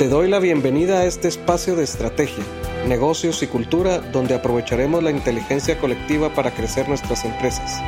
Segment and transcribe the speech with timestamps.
[0.00, 2.42] Te doy la bienvenida a este espacio de estrategia,
[2.88, 7.82] negocios y cultura donde aprovecharemos la inteligencia colectiva para crecer nuestras empresas.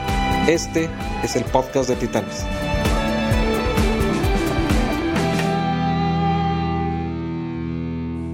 [0.47, 0.91] Este
[1.25, 2.45] es el podcast de Titanes.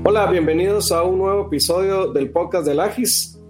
[0.05, 3.41] Hola, bienvenidos a un nuevo episodio del podcast del Agis.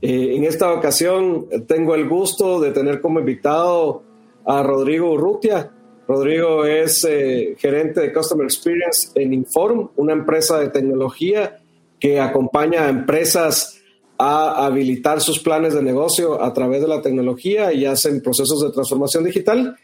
[0.00, 4.02] Eh, en esta ocasión tengo el gusto de tener como invitado
[4.46, 5.73] a Rodrigo Urrutia.
[6.06, 11.58] Rodrigo es eh, gerente de Customer Experience en Inform, una empresa de tecnología
[11.98, 13.80] que acompaña a empresas
[14.18, 18.70] a habilitar sus planes de negocio a través de la tecnología y hacen procesos de
[18.70, 19.76] transformación digital.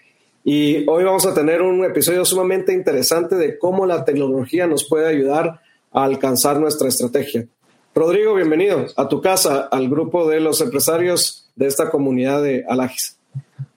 [0.45, 5.09] Y hoy vamos a tener un episodio sumamente interesante de cómo la tecnología nos puede
[5.09, 5.61] ayudar
[5.93, 7.47] a alcanzar nuestra estrategia.
[7.95, 13.20] Rodrigo, bienvenido a tu casa, al grupo de los empresarios de esta comunidad de Alagis.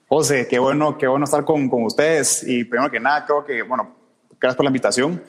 [0.08, 2.42] José, qué bueno, qué bueno estar con, con ustedes.
[2.46, 3.94] Y primero que nada, creo que, bueno,
[4.38, 5.22] gracias por la invitación.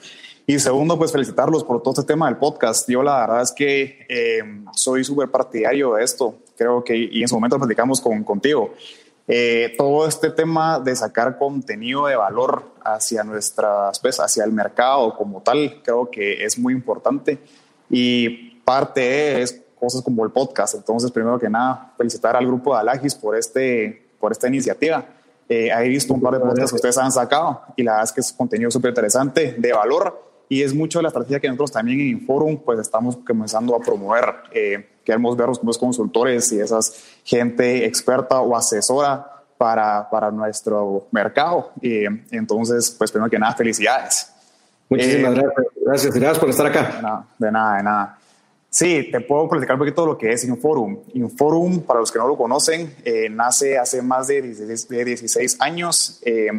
[0.48, 2.87] Y segundo, pues felicitarlos por todo este tema del podcast.
[2.90, 6.35] Yo la verdad es que eh, soy súper partidario de esto.
[6.55, 8.73] Creo que, y en su momento platicamos con, contigo,
[9.27, 15.15] eh, todo este tema de sacar contenido de valor hacia nuestras, pues, hacia el mercado
[15.15, 17.39] como tal, creo que es muy importante.
[17.89, 20.76] Y parte es cosas como el podcast.
[20.76, 25.05] Entonces, primero que nada, felicitar al grupo de Alagis por este por esta iniciativa.
[25.48, 28.12] Eh, he visto un par de podcasts que ustedes han sacado y la verdad es
[28.12, 31.71] que es contenido súper interesante, de valor y es mucho de la estrategia que nosotros
[31.71, 34.34] también en Inforum pues estamos comenzando a promover.
[34.51, 41.70] Eh, queremos verlos como consultores y esas gente experta o asesora para, para nuestro mercado.
[41.84, 44.32] Y entonces, pues primero que nada, felicidades.
[44.89, 45.73] Muchísimas eh, gracias.
[45.85, 46.15] gracias.
[46.15, 47.27] Gracias por estar acá.
[47.37, 48.17] de nada, de nada.
[48.76, 50.98] Sí, te puedo platicar un poquito de lo que es Inforum.
[51.13, 56.20] Inforum, para los que no lo conocen, eh, nace hace más de 16, años.
[56.26, 56.49] Eh,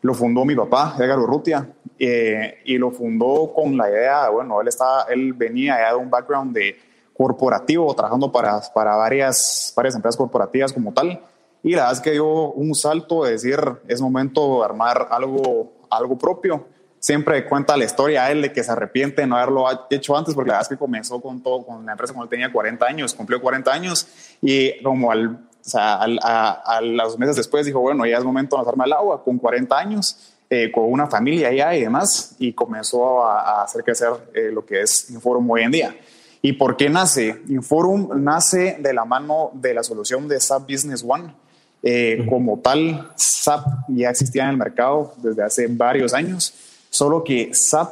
[0.00, 4.68] lo fundó mi papá, Edgar Urrutia, eh, y lo fundó con la idea, bueno, él,
[4.68, 6.74] estaba, él venía de un background de
[7.14, 11.20] corporativo, trabajando para, para varias, varias empresas corporativas como tal,
[11.62, 15.70] y la verdad es que dio un salto de decir, es momento de armar algo,
[15.90, 16.64] algo propio
[17.02, 20.34] siempre cuenta la historia a él de que se arrepiente de no haberlo hecho antes,
[20.34, 23.12] porque la verdad es que comenzó con todo, con la empresa cuando tenía 40 años,
[23.12, 24.06] cumplió 40 años
[24.40, 28.54] y como al, o sea, al, a, los meses después dijo, bueno, ya es momento
[28.54, 30.16] de lanzarme al agua, con 40 años,
[30.48, 34.82] eh, con una familia ya y demás, y comenzó a, hacer crecer eh, lo que
[34.82, 35.96] es Inforum hoy en día.
[36.40, 37.42] ¿Y por qué nace?
[37.48, 41.34] Inforum nace de la mano de la solución de SAP Business One.
[41.82, 46.54] Eh, como tal, SAP ya existía en el mercado desde hace varios años
[46.92, 47.88] Solo que SAP,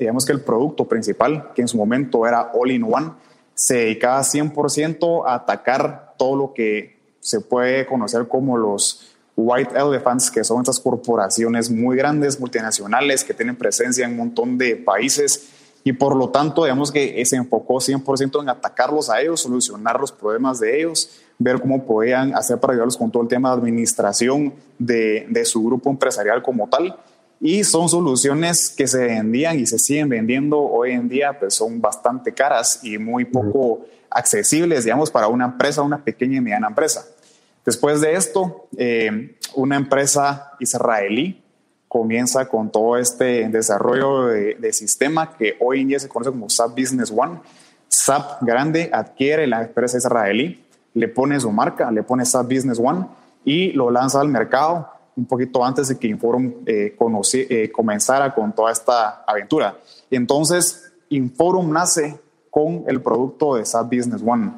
[0.00, 3.12] digamos que el producto principal, que en su momento era All-in-One,
[3.54, 10.28] se dedicaba 100% a atacar todo lo que se puede conocer como los White Elephants,
[10.28, 15.50] que son estas corporaciones muy grandes, multinacionales, que tienen presencia en un montón de países.
[15.84, 20.10] Y por lo tanto, digamos que se enfocó 100% en atacarlos a ellos, solucionar los
[20.10, 24.52] problemas de ellos, ver cómo podían hacer para ayudarlos con todo el tema de administración
[24.80, 26.98] de, de su grupo empresarial como tal
[27.44, 31.80] y son soluciones que se vendían y se siguen vendiendo hoy en día, pues son
[31.80, 37.04] bastante caras y muy poco accesibles, digamos, para una empresa, una pequeña y mediana empresa.
[37.66, 41.42] Después de esto, eh, una empresa israelí
[41.88, 46.48] comienza con todo este desarrollo de, de, sistema que hoy en día se conoce como
[46.48, 47.40] SAP Business One.
[47.88, 50.64] SAP grande adquiere la empresa israelí,
[50.94, 53.04] le pone su marca, le pone SAP Business One
[53.44, 58.52] y lo lanza al mercado un poquito antes de que Inforum eh, eh, comenzara con
[58.52, 59.76] toda esta aventura.
[60.10, 62.18] Entonces, Inforum nace
[62.50, 64.52] con el producto de SAP Business One.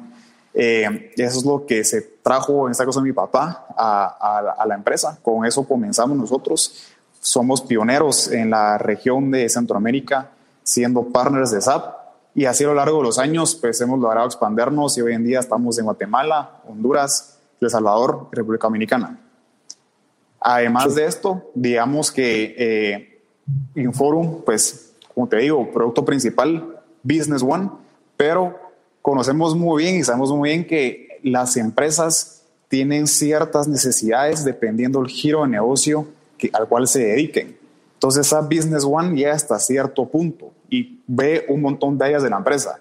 [0.53, 5.19] Eh, eso es lo que se trajo, en esta cosa, mi papá a, la empresa.
[5.21, 6.87] Con eso comenzamos nosotros.
[7.19, 10.31] Somos pioneros en la región de Centroamérica,
[10.63, 11.93] siendo partners de SAP.
[12.35, 15.23] Y así a lo largo de los años, pues hemos logrado expandernos y hoy en
[15.23, 19.24] día estamos en Guatemala, Honduras, El Salvador y República Dominicana.
[20.47, 23.19] Además de esto, digamos que eh,
[23.73, 27.71] Inforum, pues, como te digo, producto principal, Business One,
[28.15, 28.55] pero
[29.01, 35.09] conocemos muy bien y sabemos muy bien que las empresas tienen ciertas necesidades dependiendo del
[35.09, 36.05] giro de negocio
[36.37, 37.57] que, al cual se dediquen.
[37.95, 42.29] Entonces, esa Business One llega hasta cierto punto y ve un montón de áreas de
[42.29, 42.79] la empresa.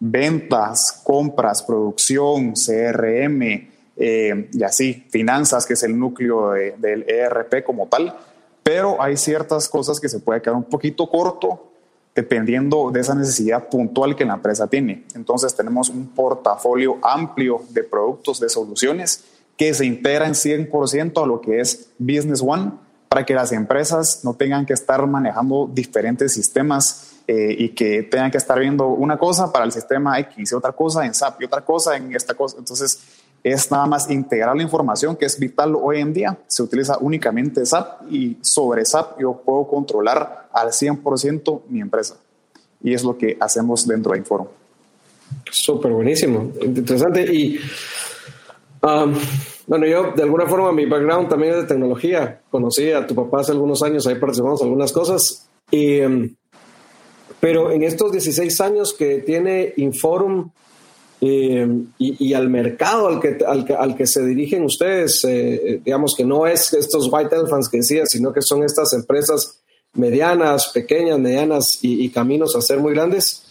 [0.00, 7.86] Ventas, compras, producción, CRM, eh, y así, finanzas, que es el núcleo del ERP como
[7.86, 8.16] tal,
[8.62, 11.70] pero hay ciertas cosas que se puede quedar un poquito corto
[12.14, 15.04] dependiendo de esa necesidad puntual que la empresa tiene.
[15.14, 19.24] Entonces tenemos un portafolio amplio de productos, de soluciones
[19.56, 22.72] que se integran 100% a lo que es Business One
[23.08, 28.30] para que las empresas no tengan que estar manejando diferentes sistemas eh, y que tengan
[28.30, 31.44] que estar viendo una cosa para el sistema X y otra cosa en SAP y
[31.44, 32.56] otra cosa en esta cosa.
[32.58, 32.98] Entonces,
[33.44, 36.38] es nada más integrar la información que es vital hoy en día.
[36.46, 42.16] Se utiliza únicamente SAP y sobre SAP yo puedo controlar al 100% mi empresa.
[42.82, 44.46] Y es lo que hacemos dentro de Inforum.
[45.50, 47.22] Súper buenísimo, interesante.
[47.34, 47.58] Y
[48.82, 49.14] um,
[49.66, 52.40] bueno, yo de alguna forma mi background también es de tecnología.
[52.50, 55.50] Conocí a tu papá hace algunos años, ahí participamos algunas cosas.
[55.70, 56.34] Y, um,
[57.40, 60.50] pero en estos 16 años que tiene Inforum
[61.20, 66.46] um, y, al mercado al que, al, que se dirigen ustedes, eh, digamos que no
[66.46, 69.60] es estos white elephants que decía, sino que son estas empresas
[69.94, 73.44] medianas, pequeñas, medianas y, y caminos a ser muy grandes.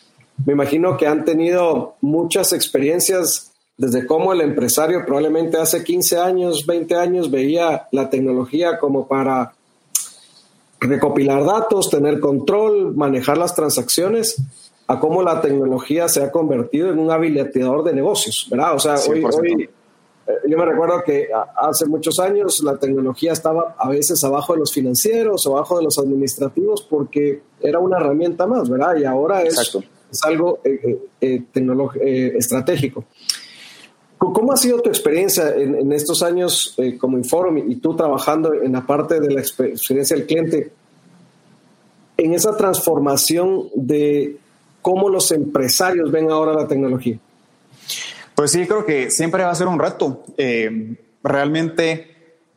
[0.45, 6.66] Me imagino que han tenido muchas experiencias desde cómo el empresario probablemente hace 15 años,
[6.66, 9.54] 20 años veía la tecnología como para
[10.80, 14.36] recopilar datos, tener control, manejar las transacciones,
[14.88, 18.75] a cómo la tecnología se ha convertido en un habilitador de negocios, ¿verdad?
[18.75, 19.69] O sea, hoy, hoy
[20.27, 24.59] eh, yo me recuerdo que hace muchos años la tecnología estaba a veces abajo de
[24.59, 28.97] los financieros, abajo de los administrativos, porque era una herramienta más, ¿verdad?
[28.97, 29.77] Y ahora es
[30.13, 33.06] es algo eh, eh, eh, estratégico.
[34.18, 38.88] ¿Cómo ha sido tu experiencia en, estos años como Inform y tú trabajando en la
[38.88, 40.71] parte de la experiencia del cliente?
[42.15, 44.38] En esa transformación de
[44.83, 47.18] cómo los empresarios ven ahora la tecnología.
[48.35, 50.24] Pues sí, creo que siempre va a ser un reto.
[51.24, 52.13] realmente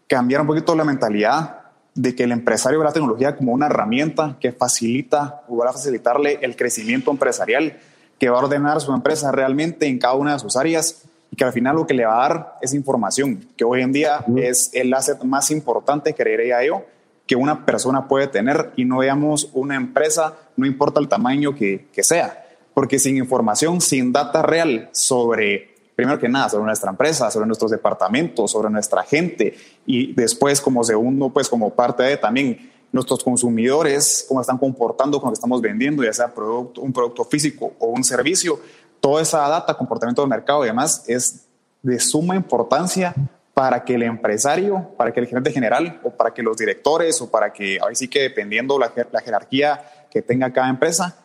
[0.07, 1.61] cambiar un poquito la mentalidad
[1.95, 5.73] de que el empresario ve la tecnología como una herramienta que facilita o va a
[5.73, 7.79] facilitarle el crecimiento empresarial,
[8.19, 11.45] que va a ordenar su empresa realmente en cada una de sus áreas y que
[11.45, 14.71] al final lo que le va a dar es información, que hoy en día es
[14.75, 16.85] el asset más importante, creería yo,
[17.27, 21.89] que una persona puede tener y no veamos una empresa, no importa el tamaño que,
[21.93, 27.31] que sea, porque sin información, sin data real sobre primero que nada, sobre nuestra empresa,
[27.31, 29.57] sobre nuestros departamentos, sobre nuestra gente
[29.87, 35.29] y después como segundo, pues como parte de también nuestros consumidores, cómo están comportando con
[35.29, 38.61] lo que estamos vendiendo, ya sea producto, un producto físico o un servicio.
[39.01, 41.47] Toda esa data, comportamiento del mercado y demás es
[41.83, 43.15] de suma importancia
[43.57, 47.31] para que el empresario, para que el gerente general o para que los directores o
[47.31, 49.81] para que, ahí sí que dependiendo la, la jerarquía
[50.11, 51.25] que tenga cada empresa,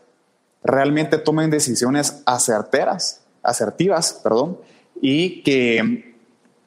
[0.64, 4.60] realmente tomen decisiones acerteras asertivas, perdón,
[5.02, 6.16] y que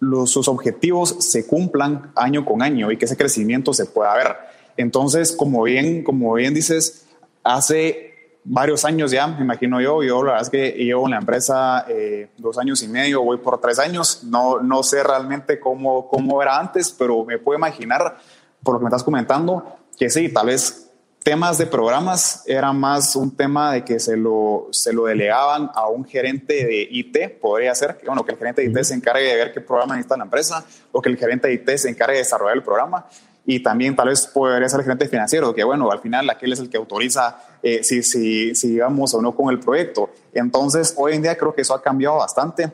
[0.00, 4.37] los, sus objetivos se cumplan año con año y que ese crecimiento se pueda ver.
[4.76, 7.06] Entonces, como bien, como bien dices,
[7.43, 8.13] hace
[8.44, 11.87] varios años ya, me imagino yo, yo la verdad es que llevo en la empresa
[11.88, 16.43] eh, dos años y medio, voy por tres años, no, no sé realmente cómo, cómo
[16.43, 18.19] era antes, pero me puedo imaginar,
[18.62, 20.91] por lo que me estás comentando, que sí, tal vez
[21.23, 25.88] temas de programas era más un tema de que se lo, se lo delegaban a
[25.88, 29.25] un gerente de IT, podría ser, que, bueno, que el gerente de IT se encargue
[29.25, 32.17] de ver qué programa necesita la empresa o que el gerente de IT se encargue
[32.17, 33.06] de desarrollar el programa
[33.46, 36.61] y también tal vez podría ser el gerente financiero, que bueno, al final aquel es
[36.61, 40.11] el que autoriza eh, si, si, si vamos o no con el proyecto.
[40.32, 42.73] Entonces, hoy en día creo que eso ha cambiado bastante.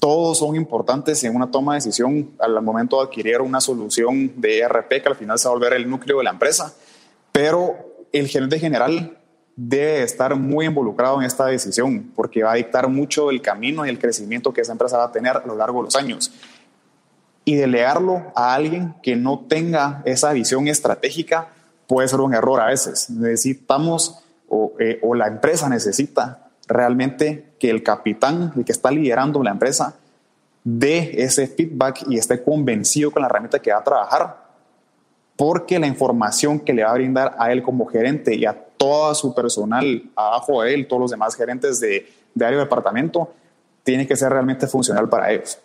[0.00, 4.58] Todos son importantes en una toma de decisión al momento de adquirir una solución de
[4.60, 6.72] ERP que al final se va a volver el núcleo de la empresa.
[7.32, 7.76] Pero
[8.12, 9.18] el gerente general
[9.56, 13.88] debe estar muy involucrado en esta decisión porque va a dictar mucho el camino y
[13.88, 16.30] el crecimiento que esa empresa va a tener a lo largo de los años.
[17.48, 21.48] Y delegarlo a alguien que no tenga esa visión estratégica
[21.86, 23.08] puede ser un error a veces.
[23.08, 29.42] Necesitamos o, eh, o la empresa necesita realmente que el capitán, el que está liderando
[29.42, 29.94] la empresa,
[30.62, 34.48] dé ese feedback y esté convencido con la herramienta que va a trabajar
[35.34, 39.14] porque la información que le va a brindar a él como gerente y a todo
[39.14, 43.32] su personal abajo de él, todos los demás gerentes de, de área de departamento,
[43.84, 45.58] tiene que ser realmente funcional para ellos.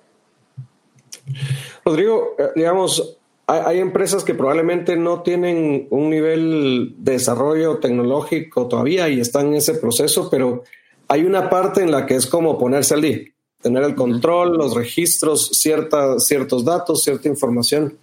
[1.86, 9.10] Rodrigo, eh, digamos, hay, empresas que probablemente no tienen un nivel de desarrollo tecnológico todavía
[9.10, 10.64] y están en ese proceso, pero
[11.10, 13.20] hay una parte en la que es como ponerse al día,
[13.62, 17.98] tener el control, los registros, cierta, ciertos datos, cierta información.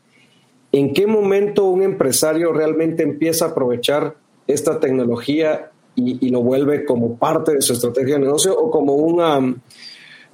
[0.72, 7.16] ¿En qué momento un empresario realmente empieza a aprovechar esta tecnología y, lo vuelve como
[7.18, 9.54] parte de su estrategia de negocio o como una,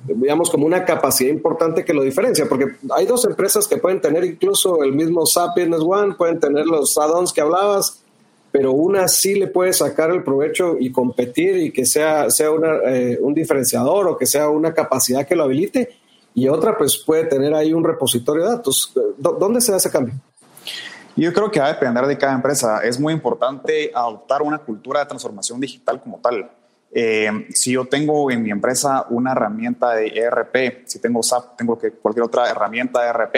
[0.04, 2.48] digamos, como una capacidad importante que lo diferencia?
[2.48, 6.66] Porque hay dos empresas que pueden tener incluso el mismo SAP Business One, pueden tener
[6.66, 8.02] los add-ons que hablabas,
[8.52, 12.48] pero una sí le puede sacar el provecho y competir y que sea, sea
[12.86, 15.96] eh, un diferenciador o que sea una capacidad que lo habilite
[16.34, 18.92] y otra pues puede tener ahí un repositorio de datos.
[19.18, 20.14] ¿Dónde se da ese cambio?
[21.16, 22.80] Yo creo que va a depender de cada empresa.
[22.80, 26.50] Es muy importante adoptar una cultura de transformación digital como tal.
[26.98, 31.78] Eh, si yo tengo en mi empresa una herramienta de ERP, si tengo SAP, tengo
[31.78, 33.36] que cualquier otra herramienta de ERP,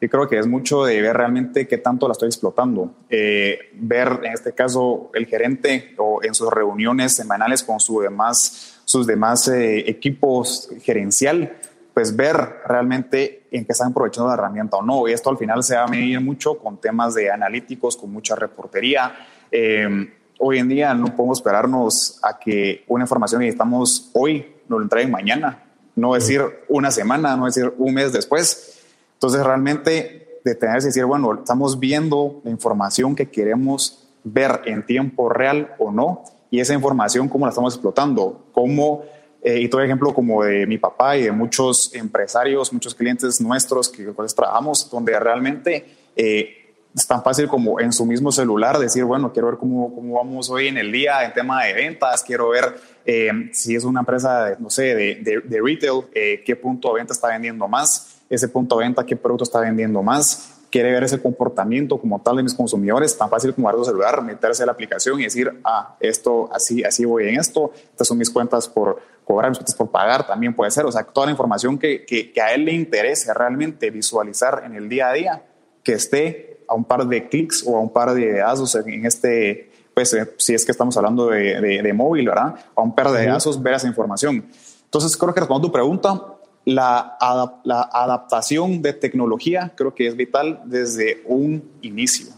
[0.00, 2.94] yo creo que es mucho de ver realmente qué tanto la estoy explotando.
[3.10, 8.80] Eh, ver, en este caso, el gerente o en sus reuniones semanales con su demás,
[8.84, 11.56] sus demás eh, equipos gerencial,
[11.92, 12.36] pues ver
[12.68, 15.08] realmente en qué están aprovechando la herramienta o no.
[15.08, 18.36] Y esto al final se va a medir mucho con temas de analíticos, con mucha
[18.36, 19.26] reportería.
[19.50, 20.08] Eh,
[20.44, 24.82] hoy en día no podemos esperarnos a que una información que necesitamos hoy nos lo
[24.82, 25.62] entreguen mañana.
[25.94, 28.82] No decir una semana, no decir un mes después.
[29.14, 35.28] Entonces realmente detenerse y decir, bueno, estamos viendo la información que queremos ver en tiempo
[35.28, 36.24] real o no.
[36.50, 38.46] Y esa información, ¿cómo la estamos explotando?
[38.52, 39.04] ¿Cómo
[39.42, 43.88] eh, y todo ejemplo como de mi papá y de muchos empresarios, muchos clientes nuestros
[43.88, 46.61] que con los trabajamos, donde realmente eh,
[46.94, 50.50] es tan fácil como en su mismo celular decir, bueno, quiero ver cómo, cómo vamos
[50.50, 54.56] hoy en el día en tema de ventas, quiero ver eh, si es una empresa,
[54.58, 56.04] no sé, de, de, retail,
[56.44, 60.02] qué punto de venta está vendiendo más, ese punto de venta, qué producto está vendiendo
[60.02, 64.22] más, quiere ver ese comportamiento como tal de mis consumidores, tan fácil como agarrar celular,
[64.22, 68.16] meterse a la aplicación y decir, ah, esto, así, así voy en esto, estas son
[68.16, 71.32] mis cuentas por cobrar, mis cuentas por pagar, también puede ser, o sea, toda la
[71.32, 75.42] información que, que, a él le interese realmente visualizar en el día a día,
[75.84, 79.70] que esté a un par de clics o a un par de dedazos en este,
[79.92, 82.54] pues eh, si es que estamos hablando de, de, móvil, ¿verdad?
[82.74, 84.46] A un par de dedazos ver esa información.
[84.84, 87.18] Entonces, creo que respondo tu pregunta, la,
[87.64, 92.28] la, adaptación de tecnología creo que es vital desde un inicio.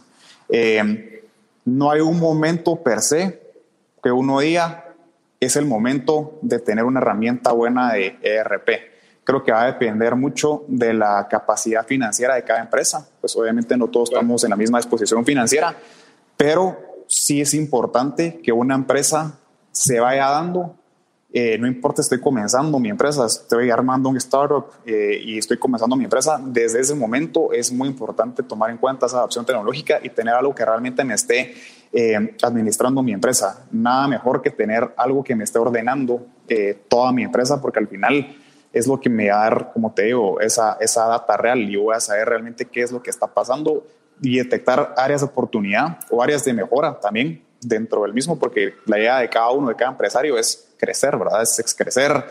[0.49, 1.23] Eh,
[1.65, 3.41] no hay un momento per se
[4.03, 4.95] que uno diga
[5.39, 8.94] es el momento de tener una herramienta buena de ERP.
[9.25, 13.09] Creo que va a depender mucho de la capacidad financiera de cada empresa.
[13.21, 15.75] Pues obviamente no todos estamos en la misma disposición financiera,
[16.37, 16.77] pero
[17.09, 19.39] sí es importante que una empresa
[19.73, 20.77] se vaya dando
[21.37, 25.97] eh, no importa, estoy comenzando mi empresa, estoy armando un startup eh, y estoy comenzando
[25.97, 30.11] mi empresa, desde ese momento es muy importante tomar en cuenta esa adopción tecnológica y
[30.11, 31.57] tener algo que realmente me esté
[31.93, 33.67] eh, administrando mi empresa.
[33.73, 36.25] Nada mejor que tener algo que me esté ordenando
[36.87, 38.37] toda mi empresa, porque al final
[38.75, 41.77] es lo que me va a dar, como te digo, esa, esa data real y
[41.77, 43.87] voy a saber realmente qué es lo que está pasando
[44.21, 48.99] y detectar áreas de oportunidad o áreas de mejora también dentro del mismo, porque la
[48.99, 51.43] idea de cada uno, de cada empresario es crecer, ¿verdad?
[51.43, 52.25] Es crecer,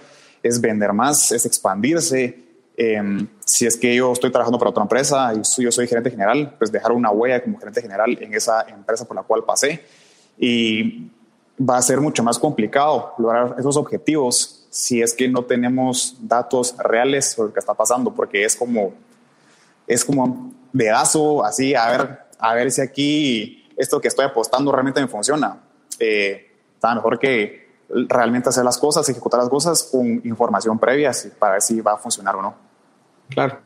[0.44, 2.38] es vender más, es expandirse.
[2.76, 6.56] Em, si es que yo estoy trabajando para otra empresa y yo soy gerente general,
[6.58, 9.82] pues dejar una huella como gerente general en esa empresa por la cual pasé.
[10.38, 11.10] Y
[11.58, 16.76] va a ser mucho más complicado lograr esos objetivos si es que no tenemos datos
[16.80, 18.92] reales sobre lo que está pasando, porque es como,
[19.86, 25.00] es como dedazo, así, a ver, a ver si aquí esto que estoy apostando realmente
[25.00, 25.62] me funciona.
[26.00, 31.54] Eh, está mejor que realmente hacer las cosas, ejecutar las cosas con información previa para
[31.54, 32.56] ver si va a funcionar o no.
[33.30, 33.60] Claro.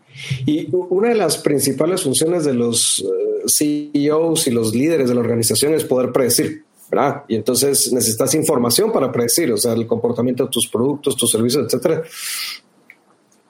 [0.45, 5.21] Y una de las principales funciones de los eh, CEOs y los líderes de la
[5.21, 7.23] organización es poder predecir, ¿verdad?
[7.27, 11.65] Y entonces necesitas información para predecir, o sea, el comportamiento de tus productos, tus servicios,
[11.65, 12.03] etcétera.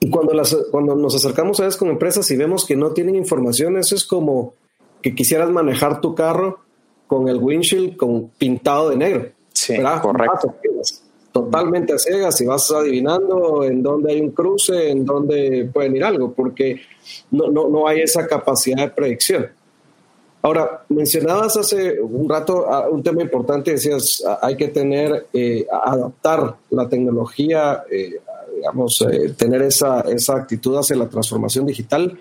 [0.00, 3.16] Y cuando, las, cuando nos acercamos a veces con empresas y vemos que no tienen
[3.16, 4.54] información, eso es como
[5.02, 6.60] que quisieras manejar tu carro
[7.06, 9.28] con el windshield con pintado de negro.
[9.52, 10.54] Sí, correcto.
[11.32, 16.04] Totalmente a ciegas y vas adivinando en dónde hay un cruce, en dónde pueden ir
[16.04, 16.80] algo, porque
[17.30, 19.48] no, no, no hay esa capacidad de predicción.
[20.40, 25.66] Ahora, mencionabas hace un rato ah, un tema importante, decías, ah, hay que tener, eh,
[25.70, 28.20] adaptar la tecnología, eh,
[28.54, 32.18] digamos, eh, tener esa, esa actitud hacia la transformación digital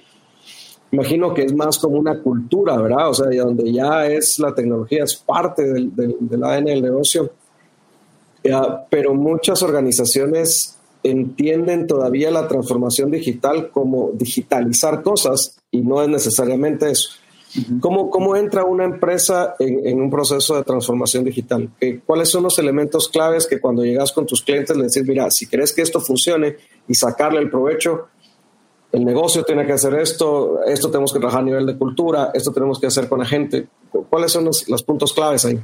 [0.92, 3.10] imagino que es más como una cultura, ¿verdad?
[3.10, 7.32] O sea, donde ya es la tecnología, es parte del, del, ADN del negocio.
[8.90, 16.90] pero muchas organizaciones entienden todavía la transformación digital como digitalizar cosas y no es necesariamente
[16.90, 17.10] eso.
[17.80, 21.70] ¿Cómo, ¿Cómo, entra una empresa en, en, un proceso de transformación digital?
[22.06, 25.48] ¿Cuáles son los elementos claves que cuando llegas con tus clientes le decís, mira, si
[25.48, 28.08] querés que esto funcione y sacarle el provecho,
[28.92, 32.52] el negocio tiene que hacer esto, esto tenemos que trabajar a nivel de cultura, esto
[32.52, 33.68] tenemos que hacer con la gente.
[34.10, 35.60] ¿Cuáles son los, los puntos claves ahí?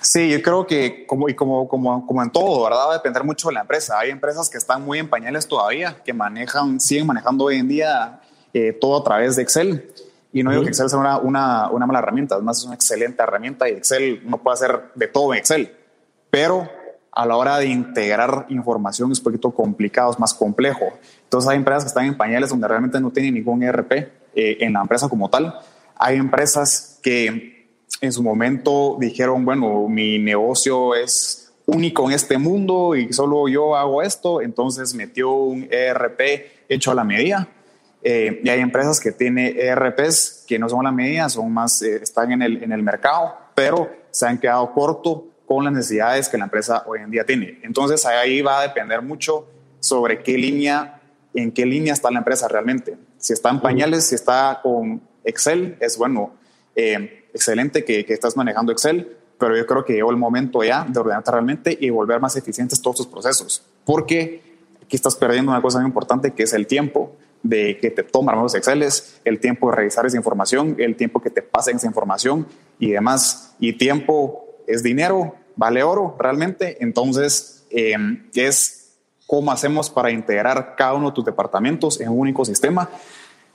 [0.00, 2.88] Sí, yo creo que como, y como, como, como en todo, ¿verdad?
[2.88, 3.98] Va a depender mucho de la empresa.
[3.98, 8.20] Hay empresas que están muy en pañales todavía, que manejan, siguen manejando hoy en día
[8.52, 9.90] eh, todo a través de Excel.
[10.34, 13.22] Y no digo que Excel sea una, una, una mala herramienta, además es una excelente
[13.22, 15.72] herramienta y Excel no puede hacer de todo en Excel.
[16.28, 16.68] Pero
[17.12, 20.86] a la hora de integrar información es un poquito complicado, es más complejo.
[21.22, 24.08] Entonces hay empresas que están en pañales donde realmente no tienen ningún ERP eh,
[24.58, 25.54] en la empresa como tal.
[25.96, 27.68] Hay empresas que
[28.00, 33.76] en su momento dijeron, bueno, mi negocio es único en este mundo y solo yo
[33.76, 36.20] hago esto, entonces metió un ERP
[36.68, 37.48] hecho a la medida.
[38.06, 42.00] Eh, y hay empresas que tienen ERPs que no son la medida, son más, eh,
[42.02, 46.36] están en el, en el mercado, pero se han quedado corto con las necesidades que
[46.36, 47.60] la empresa hoy en día tiene.
[47.62, 49.46] Entonces ahí va a depender mucho
[49.80, 51.00] sobre qué línea,
[51.32, 52.94] en qué línea está la empresa realmente.
[53.16, 56.34] Si está en pañales, si está con Excel, es bueno,
[56.76, 60.84] eh, excelente que, que estás manejando Excel, pero yo creo que llegó el momento ya
[60.84, 64.42] de ordenarte realmente y volver más eficientes todos tus procesos, porque
[64.82, 68.40] aquí estás perdiendo una cosa muy importante que es el tiempo de que te toman
[68.40, 72.48] los Exceles, el tiempo de revisar esa información, el tiempo que te pasen esa información
[72.80, 73.54] y demás.
[73.60, 76.78] Y tiempo es dinero, vale oro realmente.
[76.80, 77.94] Entonces, eh,
[78.34, 78.96] es
[79.26, 82.88] cómo hacemos para integrar cada uno de tus departamentos en un único sistema,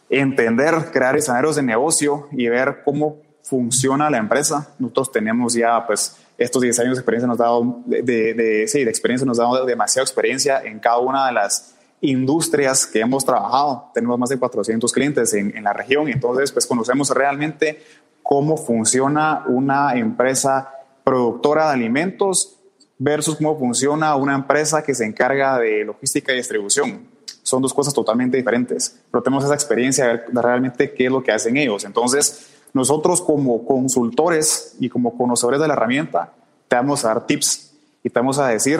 [0.10, 4.75] entender, crear escenarios de negocio y ver cómo funciona la empresa.
[4.77, 8.89] Nosotros tenemos ya, pues, estos 10 años de experiencia nos ha dado, de, sí, de
[8.89, 13.91] experiencia nos ha dado demasiada experiencia en cada una de las industrias que hemos trabajado.
[13.94, 17.84] Tenemos más de 400 clientes en, en la región, entonces, pues, conocemos realmente
[18.24, 20.72] cómo funciona una empresa
[21.03, 22.60] productora de alimentos
[23.00, 27.08] versus cómo funciona una empresa que se encarga de logística y distribución.
[27.41, 31.24] Son dos cosas totalmente diferentes, pero tenemos esa experiencia de ver realmente qué es lo
[31.24, 31.86] que hacen ellos.
[31.86, 36.34] Entonces, nosotros como consultores y como conocedores de la herramienta,
[36.68, 38.79] te vamos a dar tips y te vamos a decir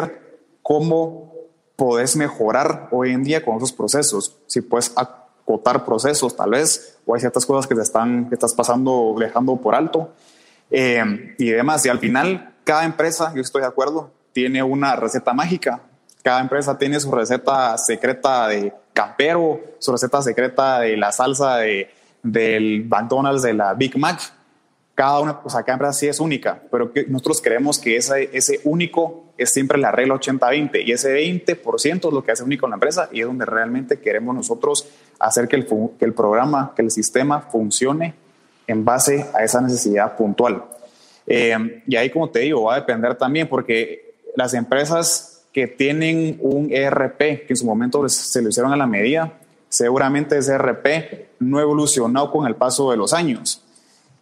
[0.62, 1.34] cómo
[1.80, 4.38] podés mejorar hoy en día con esos procesos.
[4.46, 8.54] Si puedes acotar procesos, tal vez, o hay ciertas cosas que te están, que estás
[8.54, 10.12] pasando, dejando por alto,
[10.70, 11.86] eh, y demás.
[11.86, 15.82] Y al final, cada empresa, yo estoy de acuerdo, tiene una receta mágica.
[16.22, 21.90] Cada empresa tiene su receta secreta de campero, su receta secreta de la salsa de
[22.22, 24.20] del McDonald's, de la Big Mac.
[25.00, 29.32] Cada una, pues acá en sí es única, pero nosotros creemos que ese, ese único
[29.38, 32.76] es siempre la regla 80-20 y ese 20% es lo que hace único en la
[32.76, 35.66] empresa y es donde realmente queremos nosotros hacer que el,
[35.98, 38.14] que el programa, que el sistema funcione
[38.68, 40.66] en base a esa necesidad puntual.
[41.26, 46.40] Eh, y ahí, como te digo, va a depender también porque las empresas que tienen
[46.42, 49.32] un ERP, que en su momento se lo hicieron a la medida,
[49.70, 53.64] seguramente ese RP no evolucionó con el paso de los años.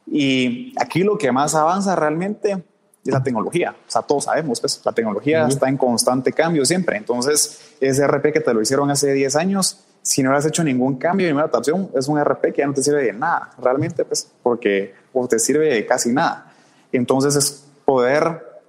[0.09, 2.63] Y aquí lo que más avanza realmente
[3.05, 3.75] es la tecnología.
[3.87, 6.97] O sea, todos sabemos, pues la tecnología está en constante cambio siempre.
[6.97, 10.97] Entonces, ese RP que te lo hicieron hace 10 años, si no has hecho ningún
[10.97, 14.29] cambio, ninguna adaptación, es un RP que ya no te sirve de nada, realmente, pues,
[14.41, 16.53] porque o te sirve de casi nada.
[16.91, 18.61] Entonces, es poder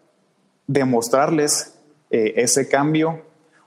[0.66, 1.74] demostrarles
[2.10, 3.22] eh, ese cambio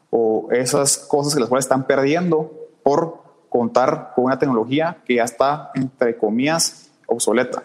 [0.10, 2.52] o esas cosas que las cuales están perdiendo
[2.84, 7.64] por contar con una tecnología que ya está, entre comillas, obsoleta.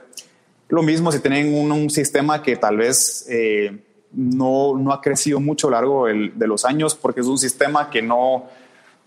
[0.69, 3.79] Lo mismo si tienen un, sistema que tal vez eh,
[4.13, 7.89] no, no, ha crecido mucho a lo largo de los años porque es un sistema
[7.89, 8.47] que no,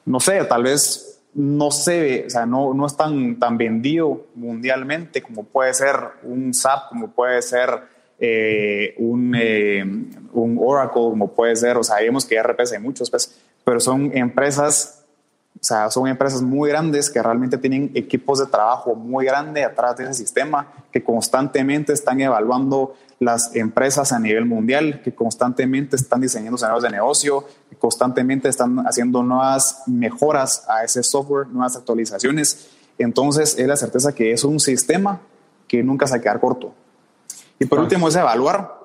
[0.05, 4.25] no sé, tal vez no se ve, o sea, no, no es tan, tan vendido
[4.35, 7.69] mundialmente como puede ser un SAP, como puede ser
[8.19, 9.83] eh, un, eh,
[10.33, 14.15] un Oracle, como puede ser, o sea, vemos que RPS hay muchos, pues, pero son
[14.15, 14.98] empresas
[15.61, 19.97] o sea, son empresas muy grandes que realmente tienen equipos de trabajo muy grandes atrás
[19.97, 26.21] de ese sistema, que constantemente están evaluando las empresas a nivel mundial, que constantemente están
[26.21, 32.69] diseñando escenarios de negocio, que constantemente están haciendo nuevas mejoras a ese software, nuevas actualizaciones.
[32.97, 35.19] Entonces, es la certeza que es un sistema
[35.67, 36.73] que nunca se va a quedar corto.
[37.59, 38.77] Y por último, es evaluar,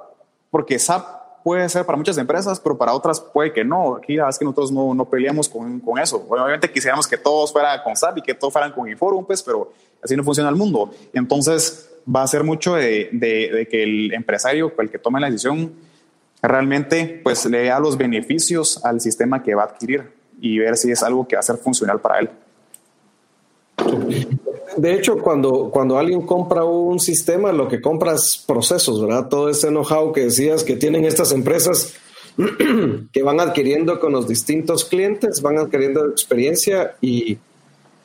[0.50, 3.96] porque SAP puede ser para muchas empresas, pero para otras puede que no.
[3.96, 6.26] Aquí la verdad es que nosotros no, no peleamos con, con, eso.
[6.26, 9.70] Obviamente quisiéramos que todos fueran con SAP y que todos fueran con Inforum, pues, pero
[10.02, 10.90] así no funciona el mundo.
[11.12, 15.74] Entonces va a ser mucho de, de, que el empresario, el que tome la decisión,
[16.40, 21.02] realmente pues le los beneficios al sistema que va a adquirir y ver si es
[21.02, 22.30] algo que va a ser funcional para él.
[24.76, 29.28] De hecho, cuando, cuando alguien compra un sistema, lo que compra es procesos, ¿verdad?
[29.28, 31.94] Todo ese know-how que decías que tienen estas empresas
[33.12, 37.38] que van adquiriendo con los distintos clientes, van adquiriendo experiencia y,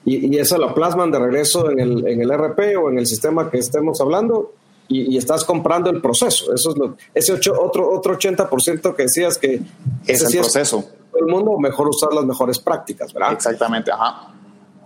[0.06, 3.50] y, eso lo plasman de regreso en el, en el RP o en el sistema
[3.50, 4.54] que estemos hablando
[4.88, 6.54] y, estás comprando el proceso.
[6.54, 9.62] Eso es lo, ese otro, otro 80% que decías que
[10.06, 10.84] es el proceso.
[11.20, 13.34] el mundo, mejor usar las mejores prácticas, ¿verdad?
[13.34, 14.34] Exactamente, ajá.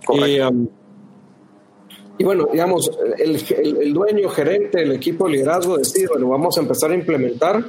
[0.04, 0.48] Correcto.
[0.48, 0.68] Um,
[2.16, 3.42] y bueno, digamos, el,
[3.82, 7.64] el, dueño, gerente, el equipo de liderazgo decide, bueno, vamos a empezar a implementar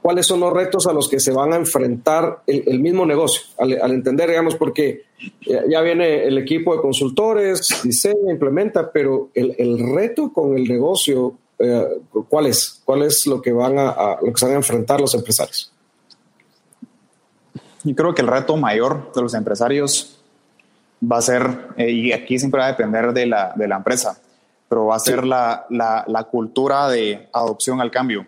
[0.00, 3.92] cuáles son los retos a los que se van a enfrentar el, mismo negocio, al,
[3.92, 5.02] entender, digamos, porque
[5.46, 11.86] ya viene el equipo de consultores, diseña, implementa, pero el, reto con el negocio, eh,
[12.30, 12.80] ¿cuál es?
[12.82, 15.70] ¿Cuál es lo que van a, lo que se van a enfrentar los empresarios?
[17.84, 20.21] Yo creo que el reto mayor de los empresarios
[21.10, 24.18] va a ser, eh, y aquí siempre va a depender de la, de la empresa,
[24.68, 28.26] pero va a ser la, la, la cultura de adopción al cambio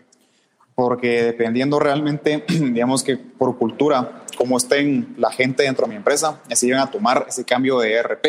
[0.74, 6.40] porque dependiendo realmente, digamos que por cultura, cómo estén la gente dentro de mi empresa,
[6.50, 8.26] así van a tomar ese cambio de ERP.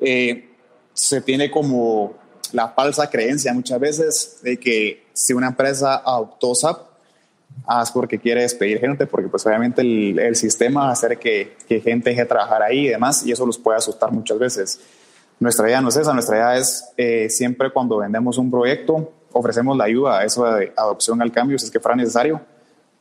[0.00, 0.50] Eh,
[0.92, 2.14] se tiene como
[2.52, 6.93] la falsa creencia muchas veces de que si una empresa adoptó SAP,
[7.82, 11.80] es porque quiere despedir gente, porque pues obviamente el, sistema va a hacer que, que,
[11.80, 14.80] gente deje de trabajar ahí y demás, y eso los puede asustar muchas veces.
[15.40, 19.76] Nuestra idea no es esa, nuestra idea es eh, siempre cuando vendemos un proyecto, ofrecemos
[19.76, 22.40] la ayuda a de adopción al cambio si es que fuera necesario,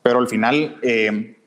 [0.02, 1.38] pero al final eh,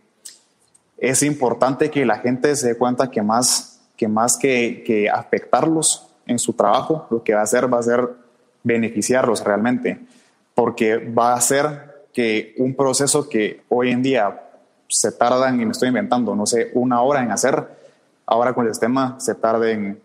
[0.99, 6.07] es importante que la gente se dé cuenta que más que, más que, que afectarlos
[6.27, 8.09] en su trabajo, lo que va a hacer va a ser
[8.63, 9.99] beneficiarlos realmente,
[10.55, 14.43] porque va a hacer que un proceso que hoy en día
[14.89, 17.69] se tardan, y me estoy inventando, no sé, una hora en hacer,
[18.25, 20.01] ahora con el sistema se tarden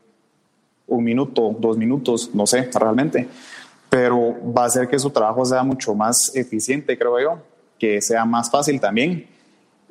[0.87, 3.29] un minuto, dos minutos, no sé, realmente
[3.91, 7.43] pero va a hacer que su trabajo sea mucho más eficiente, creo yo,
[7.77, 9.27] que sea más fácil también.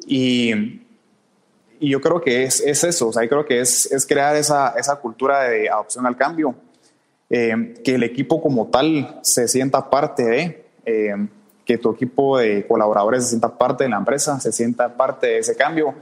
[0.06, 0.54] Y,
[1.78, 4.34] y yo creo que es, es, eso, o sea, yo creo que es, es crear
[4.36, 6.54] esa, esa, cultura de adopción al cambio,
[7.28, 11.28] eh, que el equipo como tal se sienta parte de, eh,
[11.70, 15.38] que tu equipo de colaboradores se sienta parte de la empresa, se sienta parte de
[15.38, 15.94] ese cambio,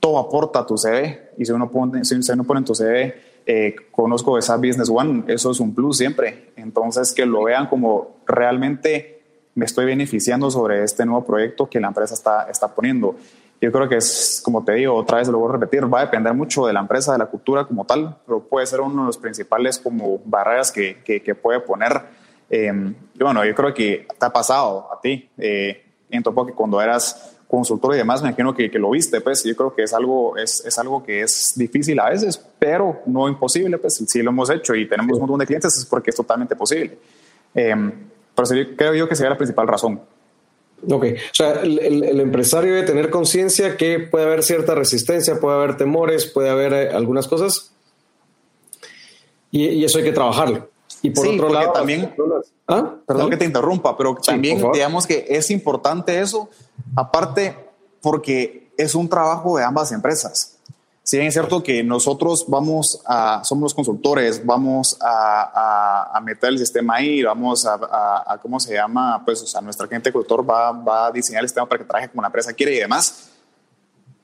[0.00, 3.14] todo aporta a tu CV, y si uno pone, si uno pone en tu CV,
[3.44, 6.52] eh, conozco esa Business One, eso es un plus siempre.
[6.56, 9.20] Entonces, que lo vean como realmente
[9.54, 13.16] me estoy beneficiando sobre este nuevo proyecto que la empresa está, está poniendo.
[13.60, 16.04] Yo creo que es, como te digo, otra vez lo voy a repetir, va a
[16.06, 19.06] depender mucho de la empresa, de la cultura como tal, pero puede ser uno de
[19.08, 22.25] los principales como barreras que, que, puede poner.
[22.48, 22.72] Eh,
[23.18, 27.94] bueno, yo creo que te ha pasado a ti, eh, en que cuando eras consultor
[27.94, 30.64] y demás, me imagino que, que, lo viste, pues yo creo que es algo, es,
[30.64, 34.74] es, algo que es difícil a veces, pero no imposible, pues si lo hemos hecho
[34.74, 36.98] y tenemos un montón de clientes es porque es totalmente posible.
[37.54, 37.74] Eh,
[38.34, 40.00] pero creo yo que sería la principal razón.
[40.90, 45.56] Ok, o sea, el, el, empresario debe tener conciencia que puede haber cierta resistencia, puede
[45.56, 47.72] haber temores, puede haber eh, algunas cosas
[49.50, 50.68] y, y eso hay que trabajarlo.
[51.06, 52.14] Y por otro lado, también,
[52.66, 52.94] ¿Ah?
[53.06, 56.48] perdón que te interrumpa, pero también digamos que es importante eso,
[56.96, 57.56] aparte
[58.00, 60.58] porque es un trabajo de ambas empresas.
[61.04, 66.48] Si bien es cierto que nosotros vamos a, somos los consultores, vamos a, a, meter
[66.48, 69.22] el sistema ahí, vamos a, ¿cómo se llama?
[69.24, 72.08] Pues, o sea, nuestra gente consultor va, va a diseñar el sistema para que trabaje
[72.08, 73.30] como la empresa quiere y demás.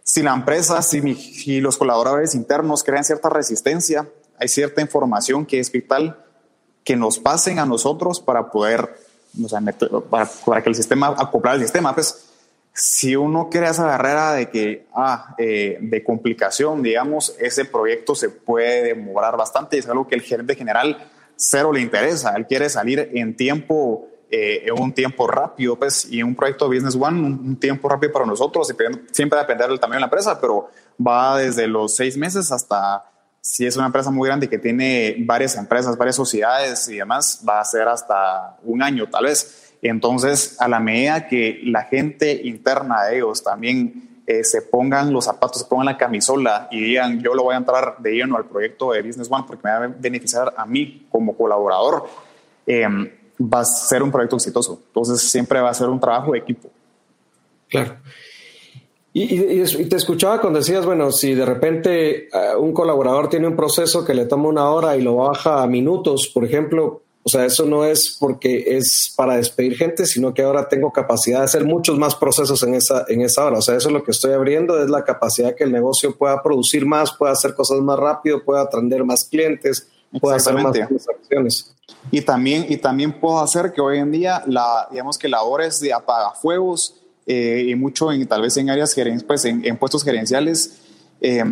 [0.02, 5.60] Si la empresa, si, si los colaboradores internos crean cierta resistencia, hay cierta información que
[5.60, 6.18] es vital
[6.84, 8.96] que nos pasen a nosotros para poder,
[9.42, 9.60] o sea,
[10.10, 12.28] para, que el sistema, acoplar el sistema, pues
[12.74, 18.30] si uno crea esa barrera de que, ah, eh, de complicación, digamos, ese proyecto se
[18.30, 22.34] puede demorar bastante y es algo que el gerente general cero le interesa.
[22.36, 26.96] Él quiere salir en tiempo, eh, en un tiempo rápido, pues, y un proyecto Business
[26.96, 28.72] One, un, tiempo rápido para nosotros,
[29.10, 30.68] siempre va a depender del tamaño de la empresa, pero
[31.06, 33.04] va desde los seis meses hasta
[33.42, 37.60] si es una empresa muy grande que tiene varias empresas, varias sociedades y demás, va
[37.60, 39.74] a ser hasta un año tal vez.
[39.82, 45.24] Entonces, a la medida que la gente interna de ellos también eh, se pongan los
[45.24, 48.44] zapatos, se pongan la camisola y digan, yo lo voy a entrar de lleno al
[48.44, 52.08] proyecto de Business One porque me va a beneficiar a mí como colaborador,
[52.64, 54.80] em, va a ser un proyecto exitoso.
[54.86, 56.70] Entonces, siempre va a ser un trabajo de equipo.
[57.68, 57.96] Claro.
[59.14, 64.04] Y, te escuchaba cuando decías, bueno, si de repente eh, un colaborador tiene un proceso
[64.04, 67.66] que le toma una hora y lo baja a minutos, por ejemplo, o sea, eso
[67.66, 71.98] no es porque es para despedir gente, sino que ahora tengo capacidad de hacer muchos
[71.98, 73.58] más procesos en esa, en esa hora.
[73.58, 76.42] O sea, eso es lo que estoy abriendo, es la capacidad que el negocio pueda
[76.42, 79.88] producir más, pueda hacer cosas más rápido, pueda atender más clientes,
[80.20, 81.72] pueda hacer más transacciones.
[82.10, 85.92] Y también, y también puedo hacer que hoy en día, la, digamos que labores de
[85.92, 90.80] apagafuegos, eh, y mucho en, tal vez en áreas, pues en, puestos gerenciales,
[91.20, 91.44] eh,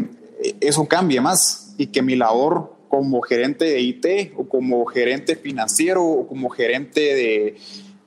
[0.61, 6.04] eso cambie más y que mi labor como gerente de IT o como gerente financiero
[6.04, 7.56] o como gerente de,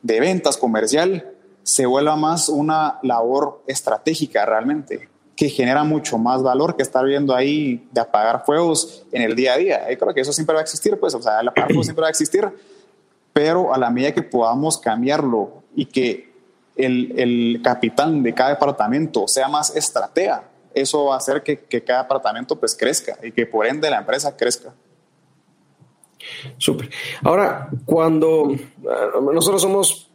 [0.01, 6.75] de ventas comercial se vuelva más una labor estratégica realmente, que genera mucho más valor
[6.75, 9.89] que estar viendo ahí de apagar fuegos en el día a día.
[9.89, 12.01] Yo creo que eso siempre va a existir, pues, o sea, el apagar fuegos siempre
[12.01, 12.49] va a existir,
[13.31, 16.32] pero a la medida que podamos cambiarlo y que
[16.75, 21.83] el, el, capitán de cada departamento sea más estratega, eso va a hacer que, que,
[21.83, 24.73] cada departamento pues crezca y que por ende la empresa crezca.
[26.57, 26.89] Súper.
[27.23, 28.59] Ahora, cuando eh,
[29.33, 30.09] nosotros somos,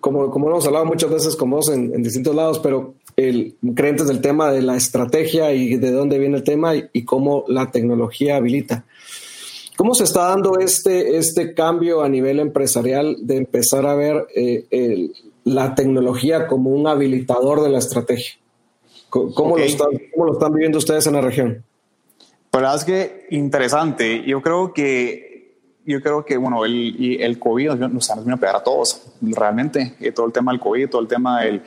[0.00, 4.20] como, como hemos hablado muchas veces con vos en, distintos lados, pero el, creyentes del
[4.20, 8.36] tema de la estrategia y de dónde viene el tema y, y cómo la tecnología
[8.36, 8.84] habilita.
[9.76, 14.66] ¿Cómo se está dando este, este cambio a nivel empresarial de empezar a ver eh,
[14.70, 15.12] el,
[15.44, 18.34] la tecnología como un habilitador de la estrategia?
[19.10, 19.64] ¿Cómo, okay.
[19.64, 21.64] lo están, ¿Cómo, lo están, viviendo ustedes en la región?
[22.52, 24.24] Verdad es que interesante.
[24.24, 28.56] Yo creo que, yo creo que bueno, el, el COVID nos, nos vino a pegar
[28.56, 29.94] a todos, realmente.
[30.14, 31.62] Todo el tema del COVID, todo el tema del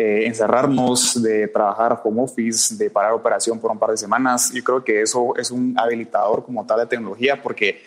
[0.00, 4.52] eh, encerrarnos, de trabajar home office, de parar operación por un par de semanas.
[4.54, 7.82] Yo creo que eso es un habilitador como tal de tecnología porque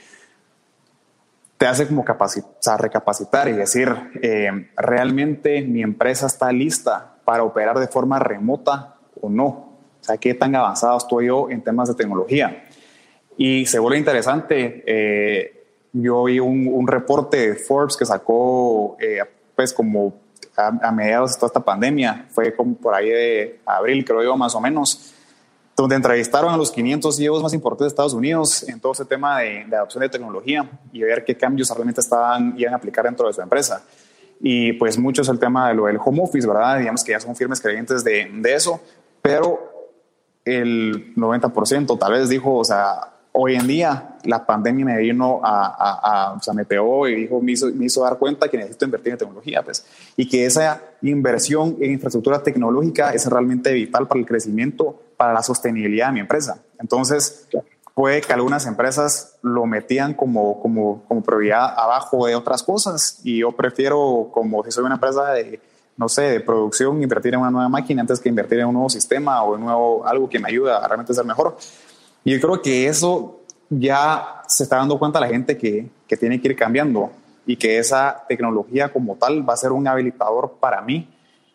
[1.61, 3.87] te hace como capacitar, recapacitar y decir,
[4.23, 9.45] eh, realmente mi empresa está lista para operar de forma remota o no.
[9.45, 12.63] O sea, qué tan avanzado estoy yo en temas de tecnología.
[13.37, 14.83] Y se vuelve interesante.
[14.87, 19.19] Eh, yo vi un, un, reporte de Forbes que sacó, eh,
[19.55, 20.15] pues, como
[20.57, 24.35] a, a, mediados de toda esta pandemia, fue como por ahí de abril, creo yo,
[24.35, 25.13] más o menos,
[25.75, 29.39] donde entrevistaron a los 500 CEOs más importantes de Estados Unidos en todo ese tema
[29.39, 33.27] de, de adopción de tecnología y ver qué cambios realmente estaban, iban a aplicar dentro
[33.27, 33.83] de su empresa.
[34.39, 36.79] Y pues mucho es el tema de lo del home office, ¿verdad?
[36.79, 38.81] Digamos que ya son firmes creyentes de, de eso,
[39.21, 39.71] pero
[40.43, 45.67] el 90% tal vez dijo, o sea, hoy en día la pandemia me vino a,
[45.67, 48.57] a, a, o sea, me pegó y dijo, me hizo, me hizo dar cuenta que
[48.57, 49.85] necesito invertir en tecnología, pues,
[50.17, 55.43] y que esa inversión en infraestructura tecnológica es realmente vital para el crecimiento, para la
[55.43, 56.63] sostenibilidad de mi empresa.
[56.79, 57.47] Entonces,
[57.93, 63.37] puede que algunas empresas lo metían como, como, como prioridad abajo de otras cosas y
[63.41, 65.61] yo prefiero, como si soy una empresa de,
[65.95, 68.89] no sé, de producción, invertir en una nueva máquina antes que invertir en un nuevo
[68.89, 71.55] sistema o en nuevo, algo que me ayude a realmente ser mejor.
[72.23, 76.41] Y yo creo que eso ya se está dando cuenta la gente que, que tiene
[76.41, 77.11] que ir cambiando
[77.45, 81.07] y que esa tecnología como tal va a ser un habilitador para mí,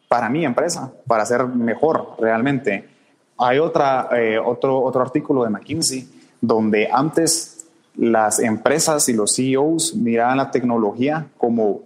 [0.07, 2.94] para mi empresa, para ser mejor realmente.
[3.38, 6.09] Hay otra, eh, otro, otro artículo de McKinsey
[6.40, 7.57] donde antes
[7.96, 11.83] las empresas y los CEOs miraban la tecnología como,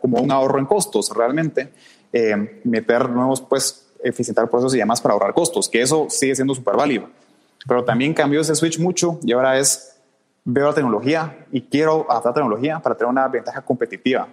[0.00, 1.72] como un ahorro en costos realmente,
[2.12, 6.54] eh, meter nuevos, pues, eficientar procesos y demás para ahorrar costos, que eso sigue siendo
[6.54, 7.08] súper válido.
[7.66, 9.96] Pero también cambió ese switch mucho y ahora es,
[10.44, 14.28] veo la tecnología y quiero adaptar tecnología para tener una ventaja competitiva.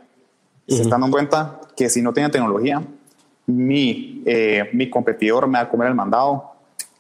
[0.68, 0.78] Uh -huh.
[0.78, 2.84] se están dando cuenta que si no tiene tecnología,
[3.46, 6.52] mi, eh, mi competidor me va a comer el mandado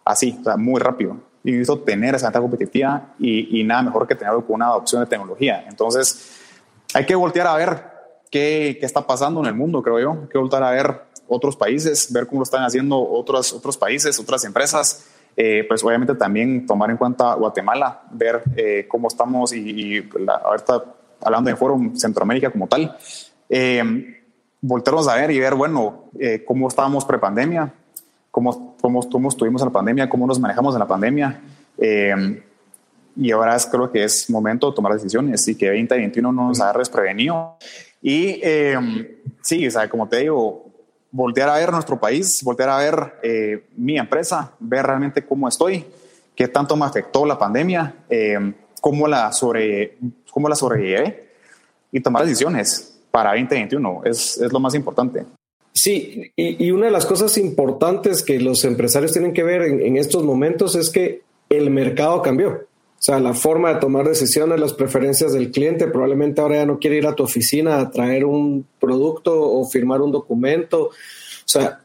[0.05, 1.17] así, o sea, muy rápido.
[1.43, 5.01] Y necesito tener esa ventaja competitiva y, y, nada mejor que tenerlo con una adopción
[5.03, 5.65] de tecnología.
[5.67, 6.39] Entonces,
[6.93, 7.83] hay que voltear a ver
[8.31, 10.11] qué, qué está pasando en el mundo, creo yo.
[10.13, 14.19] Hay que voltear a ver otros países, ver cómo lo están haciendo otros, otros países,
[14.19, 19.57] otras empresas eh, pues obviamente también tomar en cuenta Guatemala, ver eh, cómo estamos y,
[19.57, 20.83] y la, ahorita
[21.21, 22.95] hablando de Foro Centroamérica como tal,
[23.49, 24.22] eh,
[24.63, 27.71] volvernos a ver y ver, bueno, eh, cómo estábamos prepandemia,
[28.31, 31.39] cómo, cómo, cómo estuvimos en la pandemia, cómo nos manejamos en la pandemia.
[31.77, 32.41] Eh,
[33.15, 36.59] y ahora es, creo que es momento de tomar decisiones y que 2021 no nos
[36.59, 37.57] agarre desprevenido.
[38.01, 38.41] Y
[39.43, 40.73] sí, o sea, como te digo,
[41.13, 45.85] voltear a ver nuestro país, voltear a ver eh, mi empresa, ver realmente cómo estoy,
[46.35, 49.97] qué tanto me afectó la pandemia, eh, cómo, la sobre,
[50.31, 51.29] cómo la sobrellevé
[51.91, 54.01] y tomar decisiones para 2021.
[54.05, 55.23] Es, es lo más importante.
[55.71, 59.81] Sí, y, y, una de las cosas importantes que los empresarios tienen que ver en,
[59.81, 62.49] en estos momentos es que el mercado cambió.
[62.49, 66.79] O sea, la forma de tomar decisiones, las preferencias del cliente, probablemente ahora ya no
[66.79, 70.85] quiere ir a tu oficina a traer un producto o firmar un documento.
[70.85, 70.91] O
[71.45, 71.81] sea,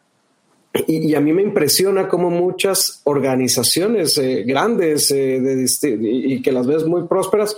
[0.86, 5.66] y, y a mí me impresiona cómo muchas organizaciones eh, grandes eh, de,
[6.00, 7.56] y, que las ves muy prósperas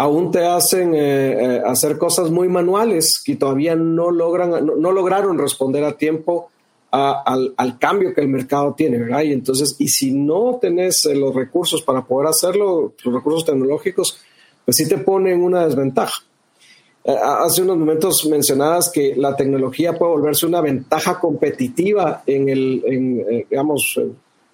[0.00, 5.36] aún te hacen eh, eh hacer cosas muy manuales y todavía no logran, no, lograron
[5.36, 6.48] responder a tiempo
[6.90, 9.22] al, cambio que el mercado tiene, ¿verdad?
[9.24, 14.18] Y entonces, y si no tenés eh, los recursos para poder hacerlo, los recursos tecnológicos,
[14.64, 16.24] pues sí te pone en una desventaja.
[17.04, 23.46] Hace unos momentos mencionabas que la tecnología puede volverse una ventaja competitiva en el, en,
[23.50, 24.00] digamos,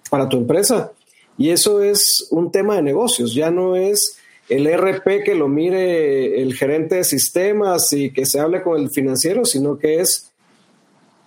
[0.09, 0.91] para tu empresa.
[1.37, 4.16] Y eso es un tema de negocios, ya no es
[4.49, 8.89] el RP que lo mire el gerente de sistemas y que se hable con el
[8.89, 10.31] financiero, sino que es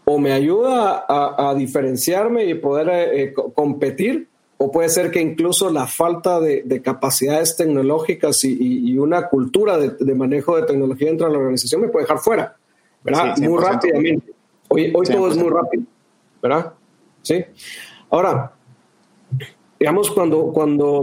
[0.05, 5.71] o me ayuda a, a diferenciarme y poder eh, competir, o puede ser que incluso
[5.71, 10.65] la falta de, de capacidades tecnológicas y, y, y una cultura de, de, manejo de
[10.65, 12.57] tecnología dentro de la organización me puede dejar fuera.
[13.03, 13.37] ¿verdad?
[13.39, 14.33] muy rápidamente.
[14.69, 15.85] Hoy, hoy todo es muy rápido,
[16.43, 16.73] ¿verdad?
[17.23, 17.45] Sí.
[18.11, 18.53] Ahora,
[19.79, 21.03] digamos, cuando, cuando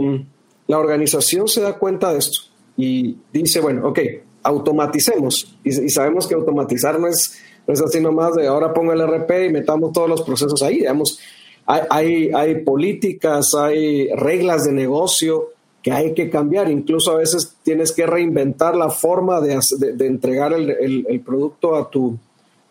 [0.68, 2.40] la organización se da cuenta de esto
[2.76, 3.98] y dice, bueno, ok,
[4.44, 9.02] automaticemos, y, sabemos que automatizar no es, no es así nomás de ahora pongo el
[9.02, 11.18] RP y metamos todos los procesos ahí, digamos,
[11.66, 15.50] hay, hay, políticas, hay reglas de negocio,
[15.82, 16.70] que hay que cambiar.
[16.70, 21.90] Incluso a veces tienes que reinventar la forma de, de, entregar el, el, producto a
[21.90, 22.16] tu,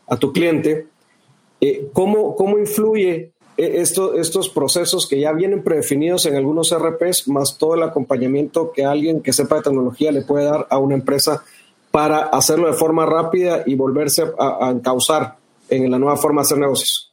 [0.08, 0.88] a tu cliente.
[1.62, 7.58] Eh, ¿cómo, ¿Cómo influye esto, estos procesos que ya vienen predefinidos en algunos RPs, más
[7.58, 11.44] todo el acompañamiento que alguien que sepa de tecnología le puede dar a una empresa
[11.92, 15.38] para hacerlo de forma rápida y volverse a, a encauzar
[15.70, 17.12] en la nueva forma de hacer negocios?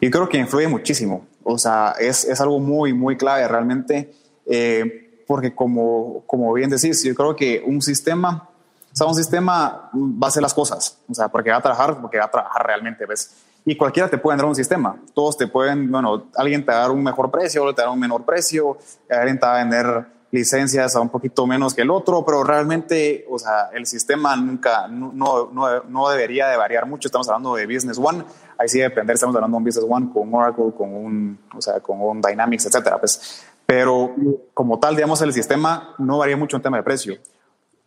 [0.00, 1.26] Yo creo que influye muchísimo.
[1.42, 4.12] O sea, es, es algo muy, muy clave realmente.
[4.46, 8.48] Eh, porque como, como bien decís, yo creo que un sistema,
[8.92, 12.00] o sea, un sistema va a hacer las cosas, o sea, porque va a trabajar,
[12.00, 13.34] porque va a trabajar realmente, ¿ves?
[13.66, 16.80] Y cualquiera te puede dar un sistema, todos te pueden, bueno, alguien te va a
[16.82, 18.76] dar un mejor precio, otro te va a dar un menor precio,
[19.08, 23.24] alguien te va a vender licencias a un poquito menos que el otro, pero realmente,
[23.30, 27.08] o sea, el sistema nunca, no, no, no, debería de variar mucho.
[27.08, 28.24] Estamos hablando de Business One,
[28.58, 31.80] ahí sí depender, estamos hablando de un Business One con Oracle, con un, o sea,
[31.80, 32.98] con un Dynamics, etcétera.
[32.98, 34.14] Pues pero
[34.52, 37.16] como tal, digamos, el sistema no varía mucho en tema de precio.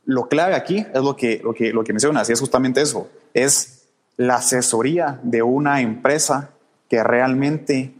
[0.05, 3.09] Lo clave aquí es lo que, lo que, lo que mencionas y es justamente eso,
[3.33, 3.76] es
[4.17, 6.49] la asesoría de una empresa
[6.89, 7.93] que realmente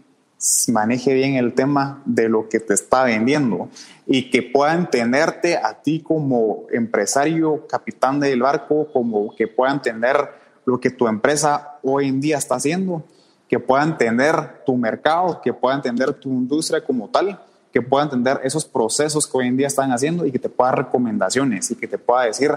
[0.67, 3.69] maneje bien el tema de lo que te está vendiendo
[4.05, 10.17] y que pueda entenderte a ti como empresario, capitán del barco, como que pueda entender
[10.65, 13.03] lo que tu empresa hoy en día está haciendo,
[13.47, 17.39] que pueda entender tu mercado, que pueda entender tu industria como tal
[17.77, 20.71] que pueda entender esos procesos que hoy en día están haciendo y que te pueda
[20.71, 22.51] dar recomendaciones y que te pueda decir,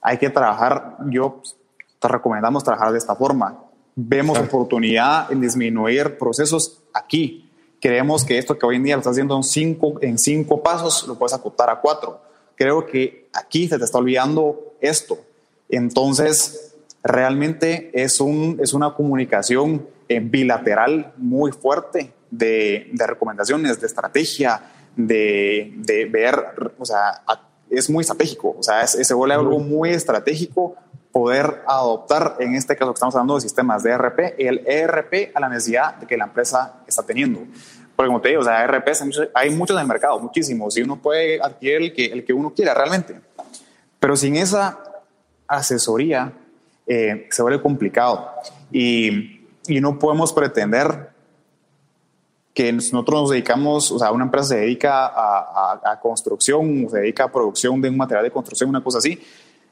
[0.00, 1.42] hay que trabajar, yo
[2.02, 3.62] te recomendamos trabajar de esta forma.
[3.94, 7.48] Vemos oportunidad en disminuir procesos aquí.
[7.80, 11.06] Creemos que esto que hoy en día lo estás haciendo en cinco, en cinco pasos,
[11.06, 12.20] lo puedes acotar a cuatro.
[12.56, 15.16] Creo que aquí se te está olvidando esto.
[15.68, 24.60] Entonces, realmente es, un, es una comunicación eh, bilateral muy fuerte de, recomendaciones, de estrategia,
[24.96, 27.22] de, ver, o sea,
[27.70, 30.76] es muy estratégico, o sea, se vuelve algo muy estratégico
[31.12, 35.40] poder adoptar, en este caso que estamos hablando de sistemas de ERP, el ERP a
[35.40, 37.40] la necesidad que la empresa está teniendo.
[37.94, 38.88] Porque como te digo, o sea, ERP
[39.34, 42.52] hay muchos en el mercado, muchísimos, y uno puede adquirir el que, el que uno
[42.54, 43.20] quiera realmente.
[44.00, 44.78] Pero sin esa
[45.46, 46.32] asesoría
[46.86, 48.30] eh, se vuelve complicado
[48.72, 51.12] y, y no podemos pretender
[52.54, 57.24] que nosotros nos dedicamos, o sea, una empresa se dedica a, a, construcción, se dedica
[57.24, 59.18] a producción de un material de construcción, una cosa así,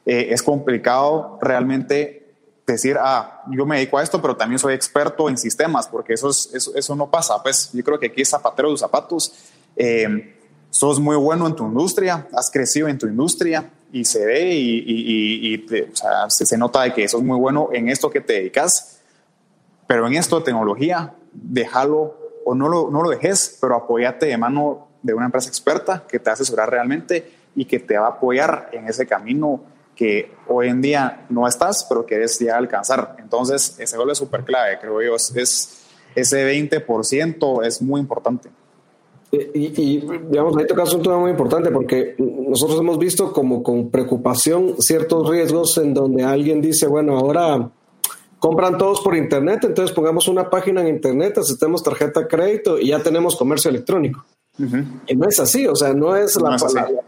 [0.05, 2.21] eh, es complicado realmente
[2.65, 6.29] decir, ah, yo me dedico a esto, pero también soy experto en sistemas, porque eso,
[6.29, 7.41] es, eso, eso no pasa.
[7.43, 9.33] Pues yo creo que aquí es zapatero de zapatos.
[9.75, 10.35] Eh,
[10.69, 14.83] sos muy bueno en tu industria, has crecido en tu industria y se ve y,
[14.87, 18.21] y, y o sea, se, se, nota de que sos muy bueno en esto que
[18.21, 19.01] te dedicas,
[19.85, 24.37] pero en esto de tecnología, déjalo o no lo, no lo dejes, pero apoyate de
[24.37, 28.07] mano de una empresa experta que te va a asesorar realmente y que te va
[28.07, 29.61] a apoyar en ese camino
[30.01, 33.17] que hoy en día no estás, pero quieres ya alcanzar.
[33.19, 35.15] Entonces, ese gol es súper clave, creo yo.
[35.15, 35.85] Es,
[36.15, 38.49] ese 20% es muy importante.
[39.31, 43.91] Y, y, digamos, ahí tocas un tema muy importante porque nosotros hemos visto como con
[43.91, 47.69] preocupación ciertos riesgos en donde alguien dice, bueno, ahora
[48.39, 52.87] compran todos por internet, entonces pongamos una página en internet, aceptemos tarjeta de crédito y
[52.87, 54.25] ya tenemos comercio electrónico.
[54.57, 56.57] Y no es así, o sea, no es, la,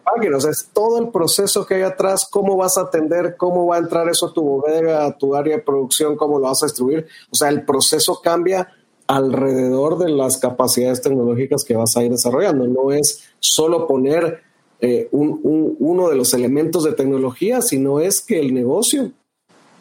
[0.04, 3.68] página, o sea, es todo el proceso que hay atrás, cómo vas a atender, cómo
[3.68, 6.64] va a entrar eso a tu bodega, a tu área de producción, cómo lo vas
[6.64, 7.06] a distribuir.
[7.30, 8.70] O sea, el proceso cambia
[9.08, 12.66] alrededor de las capacidades tecnológicas que vas a ir desarrollando.
[12.66, 14.42] No es solo poner
[14.80, 19.12] eh, uno de los elementos de tecnología, sino es que el negocio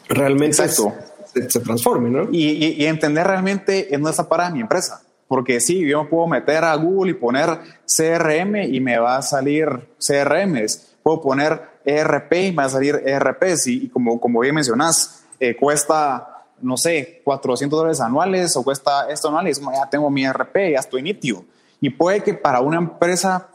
[0.07, 2.29] realmente se, transforme, ¿no?
[2.31, 5.02] Y, entender realmente en dónde está para mi empresa.
[5.33, 9.67] Porque sí, yo puedo meter a Google y poner CRM y me va a salir
[9.97, 10.97] CRMs.
[11.01, 13.65] Puedo poner ERP y me va a salir ERPs.
[13.65, 19.29] Y, como, como bien mencionás, eh, cuesta, no sé, 400 dólares anuales o cuesta esto
[19.29, 21.43] anual y ya tengo mi ERP, ya estoy nítido.
[21.81, 23.47] Y puede que para una empresa,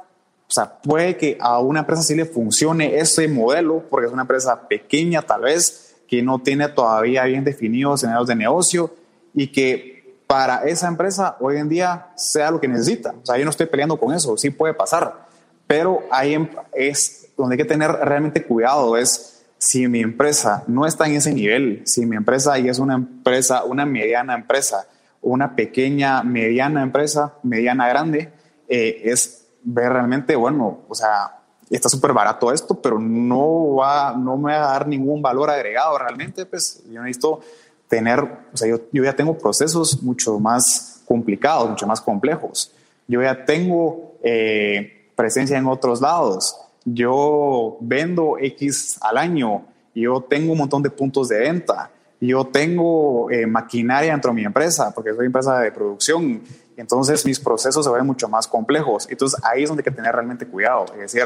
[0.49, 4.23] o sea, puede que a una empresa sí le funcione ese modelo, porque es una
[4.23, 8.93] empresa pequeña tal vez, que no tiene todavía bien definidos escenarios de negocio
[9.33, 9.98] y que
[10.29, 13.15] para esa empresa hoy en día sea lo que necesita.
[13.23, 15.27] O sea, yo no estoy peleando con eso, sí puede pasar,
[15.67, 21.07] pero ahí es donde hay que tener realmente cuidado, es si mi empresa no está
[21.07, 24.87] en ese nivel, si mi empresa ya es una empresa, una mediana empresa,
[25.23, 28.31] una pequeña, mediana empresa, mediana grande,
[28.69, 31.39] eh, es ver realmente, bueno, o sea,
[31.71, 35.97] está súper barato esto, pero no va, no me va a dar ningún valor agregado
[35.97, 37.41] realmente, pues yo necesito
[37.89, 42.73] tener, o sea, yo, yo ya tengo procesos mucho más complicados, mucho más complejos.
[43.07, 46.57] Yo ya tengo eh, presencia en otros lados.
[46.85, 49.65] Yo vendo X al año.
[49.95, 51.91] Yo tengo un montón de puntos de venta.
[52.21, 56.43] Yo tengo eh, maquinaria dentro de mi empresa, porque soy empresa de producción.
[56.77, 59.09] Entonces mis procesos se ven mucho más complejos.
[59.11, 60.87] Entonces ahí es donde hay que tener realmente cuidado.
[60.95, 61.25] Es decir,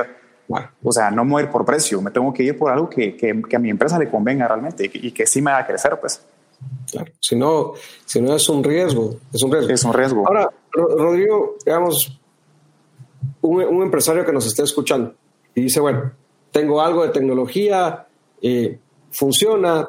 [0.82, 3.58] o sea, no mover por precio, me tengo que ir por algo que, que, a
[3.58, 6.20] mi empresa le convenga realmente y que, sí me haga crecer, pues.
[6.90, 7.72] Claro, si no,
[8.04, 9.72] si no es un riesgo, es un riesgo.
[9.72, 10.26] Es un riesgo.
[10.26, 12.20] Ahora, Rodrigo, digamos,
[13.40, 15.14] un, un empresario que nos esté escuchando
[15.54, 16.12] y dice, bueno,
[16.50, 18.06] tengo algo de tecnología,
[18.40, 18.78] eh,
[19.10, 19.88] funciona,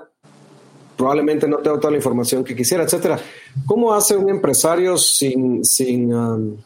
[0.95, 3.19] probablemente no tengo toda la información que quisiera, etcétera.
[3.65, 6.57] ¿Cómo hace un empresario sin, sin, um,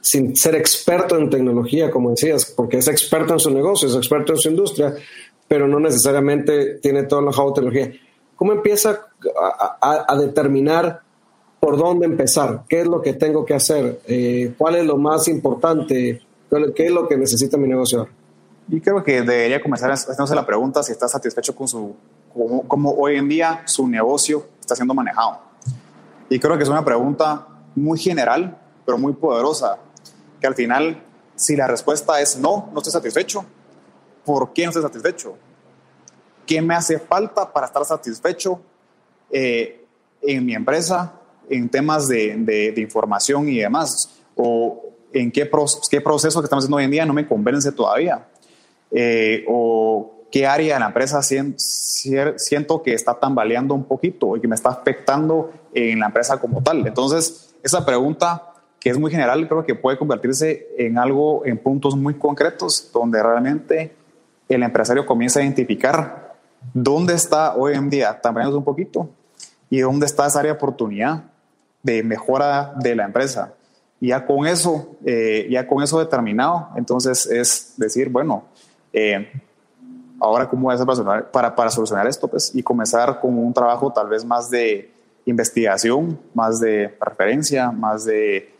[0.00, 2.46] sin ser experto en tecnología, como decías?
[2.46, 4.94] Porque es experto en su negocio, es experto en su industria,
[5.48, 8.00] pero no necesariamente tiene todo el know-how de tecnología.
[8.42, 9.06] ¿Cómo empieza
[9.80, 11.00] a, determinar
[11.60, 12.64] por dónde empezar?
[12.68, 14.00] ¿Qué es lo que tengo que hacer?
[14.08, 16.20] Eh, ¿Cuál es lo más importante?
[16.74, 18.08] ¿Qué es lo que necesita mi negocio?
[18.68, 21.94] Y creo que debería comenzar haciéndose la pregunta si está satisfecho con su,
[22.66, 25.38] cómo, hoy en día su negocio está siendo manejado.
[26.28, 29.78] Y creo que es una pregunta muy general, pero muy poderosa,
[30.40, 31.00] que al final,
[31.36, 33.44] si la respuesta es no, no estoy satisfecho,
[34.24, 35.36] ¿por qué no estoy satisfecho?
[36.46, 38.60] ¿Qué me hace falta para estar satisfecho
[39.30, 39.84] eh,
[40.22, 41.14] en mi empresa,
[41.48, 44.10] en temas de, información y demás?
[44.36, 44.82] ¿O
[45.12, 48.26] en qué, proceso que estamos haciendo hoy en día no me convence todavía?
[48.90, 54.48] Eh, o qué área de la empresa siento que está tambaleando un poquito y que
[54.48, 56.86] me está afectando en la empresa como tal.
[56.86, 61.94] Entonces, esa pregunta que es muy general, creo que puede convertirse en algo, en puntos
[61.94, 63.94] muy concretos, donde realmente
[64.48, 66.21] el empresario comienza a identificar
[66.74, 69.08] dónde está hoy en día tambaleando un poquito
[69.70, 71.24] y dónde está esa área de oportunidad
[71.82, 73.54] de mejora de la empresa.
[74.00, 78.44] Y ya con eso, eh, ya con eso determinado, entonces es decir, bueno,
[78.92, 79.30] eh,
[80.20, 82.28] ahora, ¿cómo voy a hacer para, para, solucionar esto?
[82.28, 84.92] Pues, y comenzar con un trabajo tal vez más de
[85.24, 88.52] investigación, más de referencia, más de,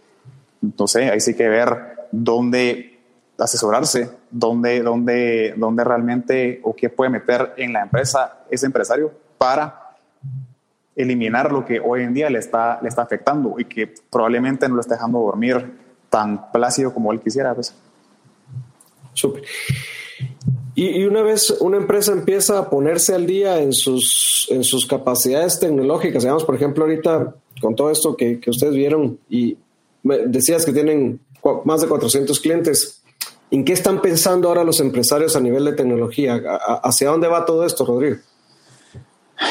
[0.60, 2.91] no sé, ahí sí que ver dónde
[3.42, 9.96] asesorarse, dónde, dónde, dónde realmente o qué puede meter en la empresa ese empresario para
[10.94, 14.76] eliminar lo que hoy en día le está, le está afectando y que probablemente no
[14.76, 15.78] lo está dejando dormir
[16.10, 17.54] tan plácido como él quisiera.
[17.54, 17.74] Pues.
[19.14, 19.42] Súper.
[20.74, 25.58] Y, una vez una empresa empieza a ponerse al día en sus, en sus capacidades
[25.58, 29.56] tecnológicas, digamos, por ejemplo, ahorita con todo esto que, que ustedes vieron y
[30.02, 31.20] decías que tienen
[31.64, 33.01] más de 400 clientes,
[33.52, 36.40] ¿en qué están pensando ahora los empresarios a nivel de tecnología?
[36.82, 38.16] ¿Hacia dónde va todo esto, Rodrigo?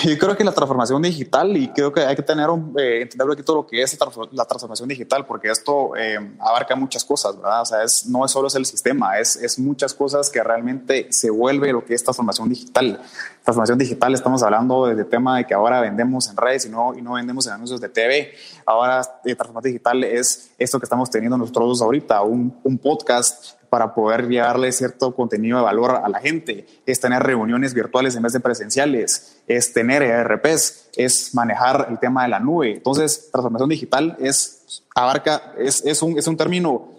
[0.03, 3.27] Yo creo que la transformación digital, y creo que hay que tener un, eh, entender
[3.27, 3.95] un poquito lo que es
[4.31, 7.61] la transformación digital, porque esto eh, abarca muchas cosas, ¿verdad?
[7.61, 11.07] O sea, es, no es solo es el sistema, es, es muchas cosas que realmente
[11.11, 13.01] se vuelve lo que es transformación digital.
[13.43, 17.01] Transformación digital, estamos hablando del tema de que ahora vendemos en redes y no, y
[17.01, 18.33] no vendemos en anuncios de TV.
[18.65, 23.95] Ahora, eh, transformación digital es esto que estamos teniendo nosotros ahorita, un, un podcast para
[23.95, 28.33] poder llevarle cierto contenido de valor a la gente, es tener reuniones virtuales en vez
[28.33, 32.73] de presenciales, es tener ERPs, es manejar el tema de la nube.
[32.73, 36.89] Entonces, transformación digital es, abarca, es, es, un, es un término,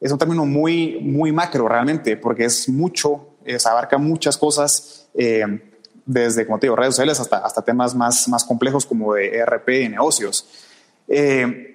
[0.00, 5.74] es un término muy, muy macro realmente, porque es mucho, es, abarca muchas cosas, eh,
[6.06, 9.68] desde, como te digo, redes sociales hasta, hasta temas más, más complejos como de ERP
[9.70, 10.46] y negocios.
[11.08, 11.71] Eh,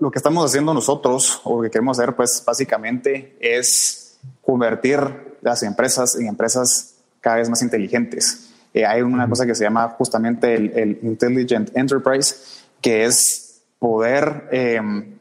[0.00, 5.00] lo que estamos haciendo nosotros, o lo que queremos hacer, pues básicamente es convertir
[5.42, 8.50] las empresas en empresas cada vez más inteligentes.
[8.74, 12.34] Eh, hay una cosa que se llama justamente el, Intelligent Enterprise,
[12.80, 15.18] que es poder, em,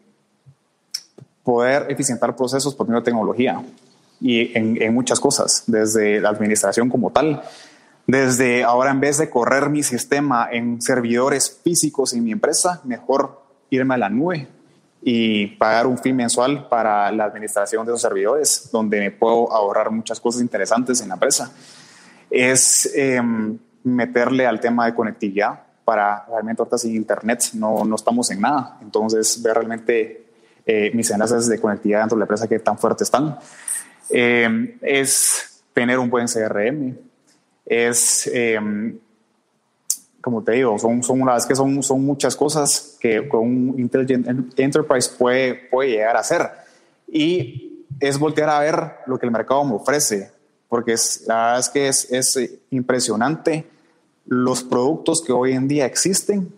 [1.44, 3.64] poder eficientar procesos por medio de tecnología
[4.20, 7.44] y en, en muchas cosas, desde la administración como tal,
[8.06, 13.42] desde ahora en vez de correr mi sistema en servidores físicos en mi empresa, mejor
[13.70, 14.48] irme a la nube
[15.02, 19.92] y pagar un fee mensual para la administración de esos servidores, donde me puedo ahorrar
[19.92, 21.52] muchas cosas interesantes en la empresa.
[22.30, 28.30] Es em, meterle al tema de conectividad para realmente ahorita sin internet no, no estamos
[28.32, 28.78] en nada.
[28.82, 30.26] Entonces, ver realmente
[30.66, 33.38] eh, mis enlaces de conectividad dentro de la empresa que tan fuertes están.
[34.10, 36.94] Em, es tener un buen CRM,
[37.66, 39.00] es, em,
[40.28, 43.76] como te digo, son, son, una vez que son, son muchas cosas que con un
[43.80, 46.52] Intelligent Enterprise puede, puede llegar a hacer.
[47.08, 50.30] Y es voltear a ver lo que el mercado me ofrece,
[50.68, 53.66] porque es, la verdad es que es, es impresionante
[54.26, 56.52] los productos que hoy en día existen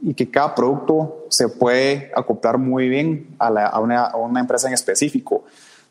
[0.00, 4.38] y que cada producto se puede acoplar muy bien a, la, a, una, a, una,
[4.38, 5.42] empresa en específico.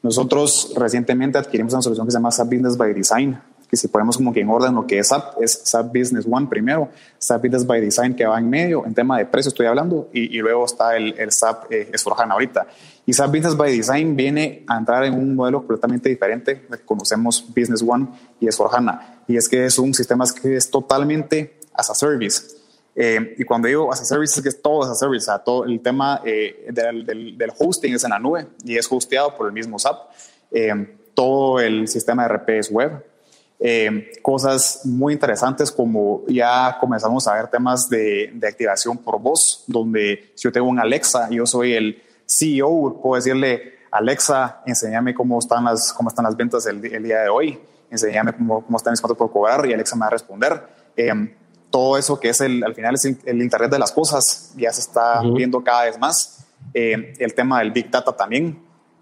[0.01, 3.38] Nosotros recientemente adquirimos una solución que se llama SAP Business by Design,
[3.70, 6.47] que si ponemos como que en orden lo que es SAP, es SAP Business One
[6.47, 10.09] primero, SAP Business by Design que va en medio, en tema de precio estoy hablando,
[10.11, 12.67] y, y luego está el, el SAP eh, Esforjana ahorita.
[13.05, 17.84] Y SAP Business by Design viene a entrar en un modelo completamente diferente, conocemos Business
[17.88, 18.07] One
[18.39, 22.59] y Esforjana, y es que es un sistema que es totalmente as a service.
[22.95, 25.26] Eh, y cuando digo as a service, es que es todo as a service, o
[25.26, 28.91] sea, todo el tema eh, del, del, del, hosting es en la nube y es
[28.91, 29.97] hosteado por el mismo SAP.
[30.51, 33.05] Eh, todo el sistema de RP es web.
[33.62, 39.66] Eh, cosas muy interesantes como ya comenzamos a ver temas de, de, activación por voz,
[39.68, 45.39] donde si yo tengo un Alexa, yo soy el CEO, puedo decirle, Alexa, enséñame cómo
[45.39, 47.60] están las, cómo están las ventas el, el día de hoy,
[47.91, 50.64] enséñame cómo, cómo están mis cuantos por cobrar y Alexa me va a responder.
[50.95, 51.36] Eh,
[51.70, 54.82] todo eso que es el, al final es el Internet de las cosas, ya se
[54.82, 55.36] está uh -huh.
[55.36, 56.45] viendo cada vez más.
[56.74, 58.60] Eh, el tema del Big Data también,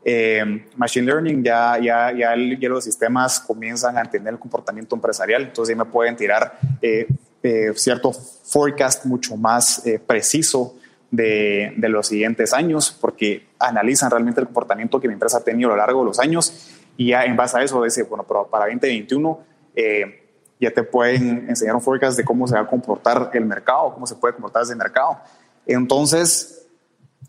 [0.10, 4.96] eh, Machine Learning, ya, ya, ya, el, ya, los sistemas comienzan a entender el comportamiento
[4.96, 7.08] empresarial, entonces ya me pueden tirar eh,
[7.44, 10.76] eh, cierto forecast mucho más eh, preciso
[11.12, 15.72] de, de, los siguientes años, porque analizan realmente el comportamiento que mi empresa ha tenido
[15.72, 18.48] a lo largo de los años y ya en base a eso dice, bueno, pero
[18.48, 19.40] para 2021
[19.76, 20.24] eh,
[20.58, 24.08] ya te pueden enseñar un forecast de cómo se va a comportar el mercado, cómo
[24.08, 25.18] se puede comportar ese mercado.
[25.66, 26.66] Entonces,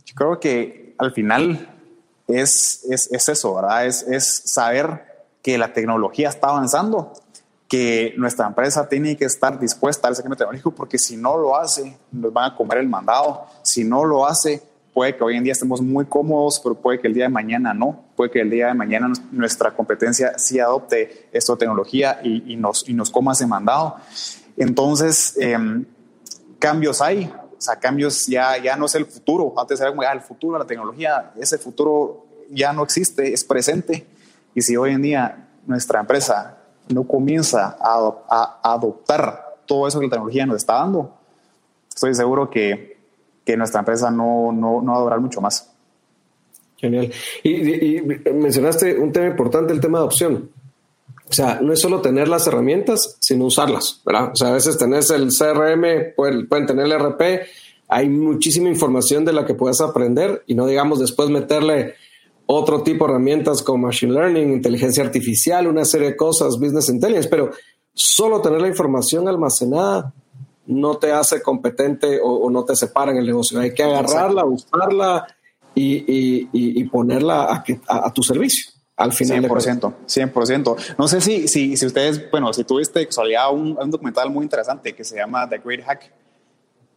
[0.04, 1.77] yo creo que al final
[2.28, 3.86] es, es, es eso, ¿verdad?
[3.86, 7.12] Es, es saber que la tecnología está avanzando,
[7.68, 11.96] que nuestra empresa tiene que estar dispuesta al cambio tecnológico, porque si no lo hace,
[12.12, 13.46] nos van a comer el mandado.
[13.62, 14.62] Si no lo hace,
[14.94, 17.74] puede que hoy en día estemos muy cómodos, pero puede que el día de mañana
[17.74, 18.04] no.
[18.16, 22.88] Puede que el día de mañana nuestra competencia sí adopte esta tecnología y, y nos,
[22.88, 23.96] y nos coma ese mandado.
[24.56, 25.56] Entonces, eh,
[26.58, 29.52] cambios hay, o sea, cambios ya, ya no es el futuro.
[29.56, 34.06] Antes era como, ah, el futuro la tecnología, ese futuro ya no existe, es presente.
[34.54, 40.06] Y si hoy en día nuestra empresa no comienza a, a, adoptar todo eso que
[40.06, 41.14] la tecnología nos está dando,
[41.88, 42.96] estoy seguro que,
[43.44, 45.70] que nuestra empresa no, no, no, va a durar mucho más.
[46.76, 47.12] Genial.
[47.42, 50.50] Y, y, y mencionaste un tema importante, el tema de adopción.
[51.28, 54.30] O sea, no es solo tener las herramientas, sino usarlas, ¿verdad?
[54.32, 57.46] O sea, a veces tenés el CRM, pueden, pueden tener el RP,
[57.88, 61.94] hay muchísima información de la que puedes aprender y no digamos después meterle
[62.46, 67.28] otro tipo de herramientas como Machine Learning, inteligencia artificial, una serie de cosas, Business Intelligence,
[67.28, 67.50] pero
[67.92, 70.14] solo tener la información almacenada
[70.66, 73.58] no te hace competente o, o no te separa en el negocio.
[73.60, 75.26] Hay que agarrarla, usarla
[75.74, 79.42] y, y, y ponerla a, a, a tu servicio al final.
[79.42, 80.76] 100%, 100%.
[80.98, 84.94] No sé si, si, si ustedes, bueno, si tuviste casualidad un, un, documental muy interesante
[84.94, 86.12] que se llama The Great Hack,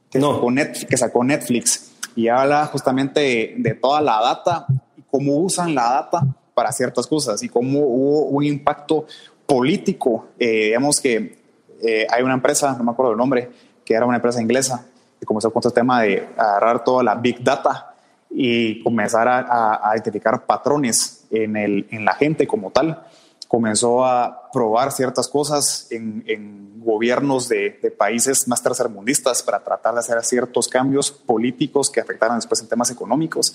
[0.09, 0.33] que, no.
[0.33, 4.65] sacó, Netflix, que sacó Netflix y habla justamente de, de, toda la data
[4.97, 9.05] y cómo usan la data para ciertas cosas y cómo hubo un impacto
[9.45, 10.29] político.
[10.39, 11.37] Eh, digamos que
[11.81, 13.49] eh, hay una empresa, no me acuerdo el nombre,
[13.85, 14.85] que era una empresa inglesa
[15.19, 17.90] que comenzó con este tema de agarrar toda la big data
[18.33, 23.03] y comenzar a, a, a identificar patrones en, el, en, la gente como tal.
[23.47, 29.93] Comenzó a probar ciertas cosas en, en gobiernos de, de, países más tercermundistas para tratar
[29.93, 33.53] de hacer ciertos cambios políticos que afectaran después en temas económicos.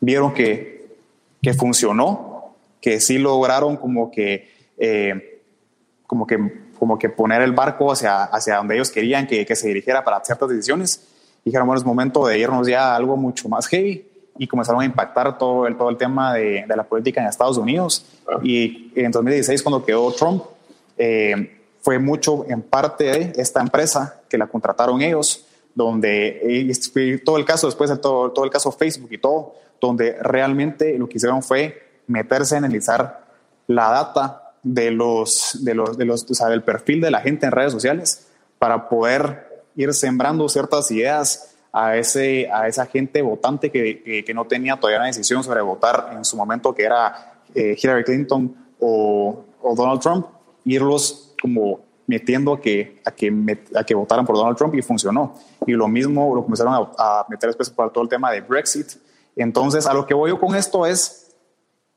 [0.00, 0.96] Vieron que,
[1.42, 4.48] que funcionó, que sí lograron como que,
[4.78, 5.42] eh,
[6.06, 9.66] como que, como que poner el barco hacia, hacia donde ellos querían que, que se
[9.66, 11.08] dirigiera para ciertas decisiones.
[11.44, 14.84] Dijeron, bueno, es momento de irnos ya a algo mucho más heavy y comenzaron a
[14.84, 18.04] impactar todo el, todo el tema de, de la política en Estados Unidos.
[18.42, 20.44] Y en 2016, cuando quedó Trump,
[20.96, 26.70] eh, fue mucho en parte de esta empresa que la contrataron ellos, donde
[27.24, 31.08] todo el caso, después de todo, todo el caso Facebook y todo, donde realmente lo
[31.08, 33.24] que hicieron fue meterse a analizar
[33.66, 37.46] la data de los, de los, de los, o sea, del perfil de la gente
[37.46, 38.28] en redes sociales
[38.58, 44.44] para poder ir sembrando ciertas ideas a, ese, a esa gente votante que, que, no
[44.46, 49.44] tenía todavía una decisión sobre votar en su momento, que era eh, Hillary Clinton o,
[49.76, 50.26] Donald Trump,
[50.64, 55.34] irlos como metiendo a que, a, que a que votaran por Donald Trump y funcionó.
[55.66, 58.88] Y lo mismo lo comenzaron a, a meter después para todo el tema de Brexit.
[59.34, 61.34] Entonces, a lo que voy yo con esto es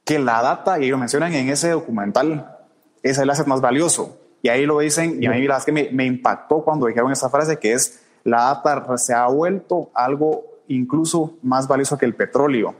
[0.05, 2.55] que la data, y lo mencionan en ese documental,
[3.01, 4.19] es el asset más valioso.
[4.41, 6.85] Y ahí lo dicen, y a mí la verdad es que me, me impactó cuando
[6.85, 12.05] dijeron esa frase que es, la data se ha vuelto algo incluso más valioso que
[12.05, 12.75] el petróleo.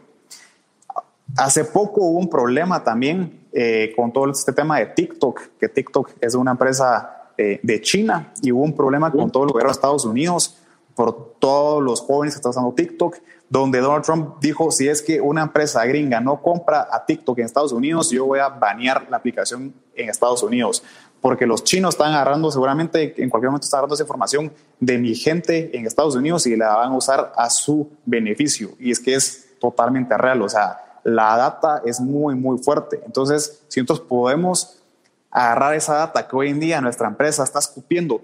[1.38, 6.12] Hace poco hubo un problema también eh, con todo este tema de TikTok, que TikTok
[6.20, 9.76] es una empresa eh, de China y hubo un problema con todo el gobierno de
[9.76, 10.58] Estados Unidos
[10.96, 13.18] por todos los jóvenes que están usando TikTok,
[13.50, 17.46] donde Donald Trump dijo, si es que una empresa gringa no compra a TikTok en
[17.46, 20.84] Estados Unidos, yo voy a banear la aplicación en Estados Unidos,
[21.22, 25.16] porque los chinos están agarrando, seguramente en cualquier momento están agarrando esa información de mi
[25.16, 28.72] gente en Estados Unidos y la van a usar a su beneficio.
[28.80, 33.00] Y es que es totalmente real, o sea, la data es muy, muy fuerte.
[33.06, 34.82] Entonces, si nosotros podemos
[35.30, 38.20] agarrar esa data que hoy en día nuestra empresa está escupiendo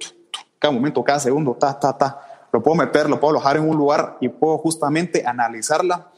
[0.58, 3.78] cada momento, cada segundo, ta, ta, ta, lo puedo meter, lo puedo alojar en un
[3.78, 6.12] lugar y puedo justamente analizarla.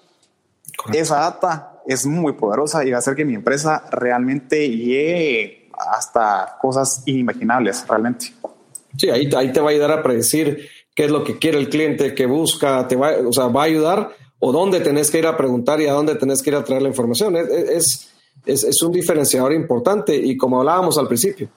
[0.92, 6.58] Esa data es muy poderosa y va a hacer que mi empresa realmente llegue hasta
[6.62, 8.34] cosas inimaginables, realmente.
[8.98, 11.70] Sí, ahí, ahí te va a ayudar a predecir qué es lo que quiere el
[11.70, 15.28] cliente, qué busca, te va, o sea, va a ayudar o dónde tenés que ir
[15.28, 17.36] a preguntar y a dónde tenés que ir a traer la información.
[17.38, 18.10] Es,
[18.46, 21.50] es, es, un diferenciador importante y como hablábamos al principio,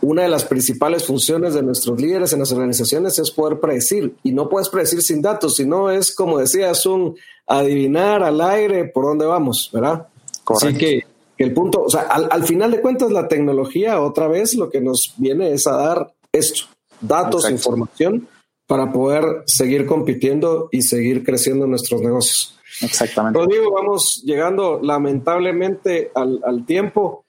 [0.00, 4.32] una de las principales funciones de nuestros líderes en las organizaciones es poder predecir y
[4.32, 7.16] no puedes predecir sin datos, sino es como decías, un
[7.46, 10.06] adivinar al aire por dónde vamos, ¿verdad?
[10.48, 11.02] Así que,
[11.38, 15.14] el punto, o sea, al, final de cuentas la tecnología otra vez lo que nos
[15.16, 16.64] viene es a dar esto,
[17.00, 18.26] datos, información
[18.66, 22.58] para poder seguir compitiendo y seguir creciendo nuestros negocios.
[22.80, 23.38] Exactamente.
[23.38, 27.25] Rodrigo, vamos llegando lamentablemente al, al tiempo.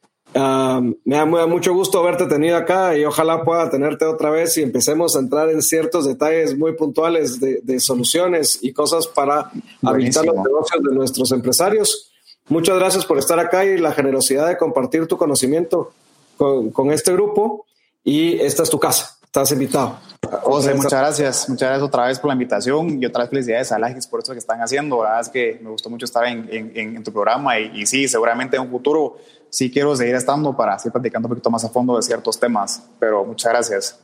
[1.06, 5.16] Me, da, mucho gusto haberte tenido acá y ojalá pueda tenerte otra vez y empecemos
[5.16, 9.52] a entrar en ciertos detalles muy puntuales de, de soluciones y cosas para
[9.84, 12.12] habilitar los negocios de nuestros empresarios.
[12.50, 15.92] Muchas gracias por estar acá y la generosidad de compartir tu conocimiento
[16.38, 17.66] con, con este grupo
[18.04, 19.18] y esta es tu casa.
[19.24, 20.00] Estás invitado.
[20.42, 21.50] José, muchas gracias.
[21.50, 24.32] Muchas gracias otra vez por la invitación y otra vez felicidades a Lagis por esto
[24.32, 25.04] que están haciendo.
[25.04, 28.56] La verdad es que me gustó mucho estar en, en, tu programa y, sí, seguramente
[28.56, 29.18] en un futuro
[29.58, 32.84] sí quiero seguir estando para seguir platicando un poquito más a fondo de ciertos temas.
[32.99, 33.99] Pero muchas gracias.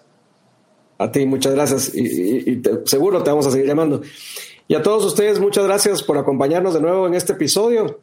[0.98, 4.02] A ti, muchas gracias y, seguro te vamos a seguir llamando.
[4.68, 8.00] Y a todos ustedes, muchas gracias por acompañarnos de nuevo en este episodio.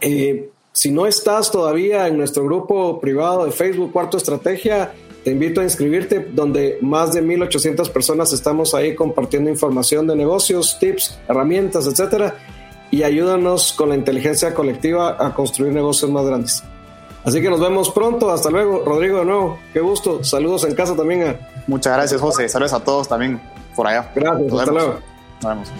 [0.00, 5.60] Eh, si no estás todavía en nuestro grupo privado de Facebook Cuarto Estrategia, te invito
[5.60, 11.86] a inscribirte, donde más de 1.800 personas estamos ahí compartiendo información de negocios, tips, herramientas,
[11.86, 12.34] etcétera,
[12.94, 16.62] y ayúdanos con la inteligencia colectiva a construir negocios más grandes.
[17.24, 18.30] Así que nos vemos pronto.
[18.30, 18.84] Hasta luego.
[18.84, 20.22] Rodrigo, de nuevo, qué gusto.
[20.22, 21.36] Saludos en casa también.
[21.66, 22.48] Muchas gracias, José.
[22.48, 23.40] Saludos a todos también
[23.74, 24.12] por allá.
[24.14, 24.52] Gracias.
[24.52, 24.98] hasta luego.
[25.42, 25.72] Nos vemos.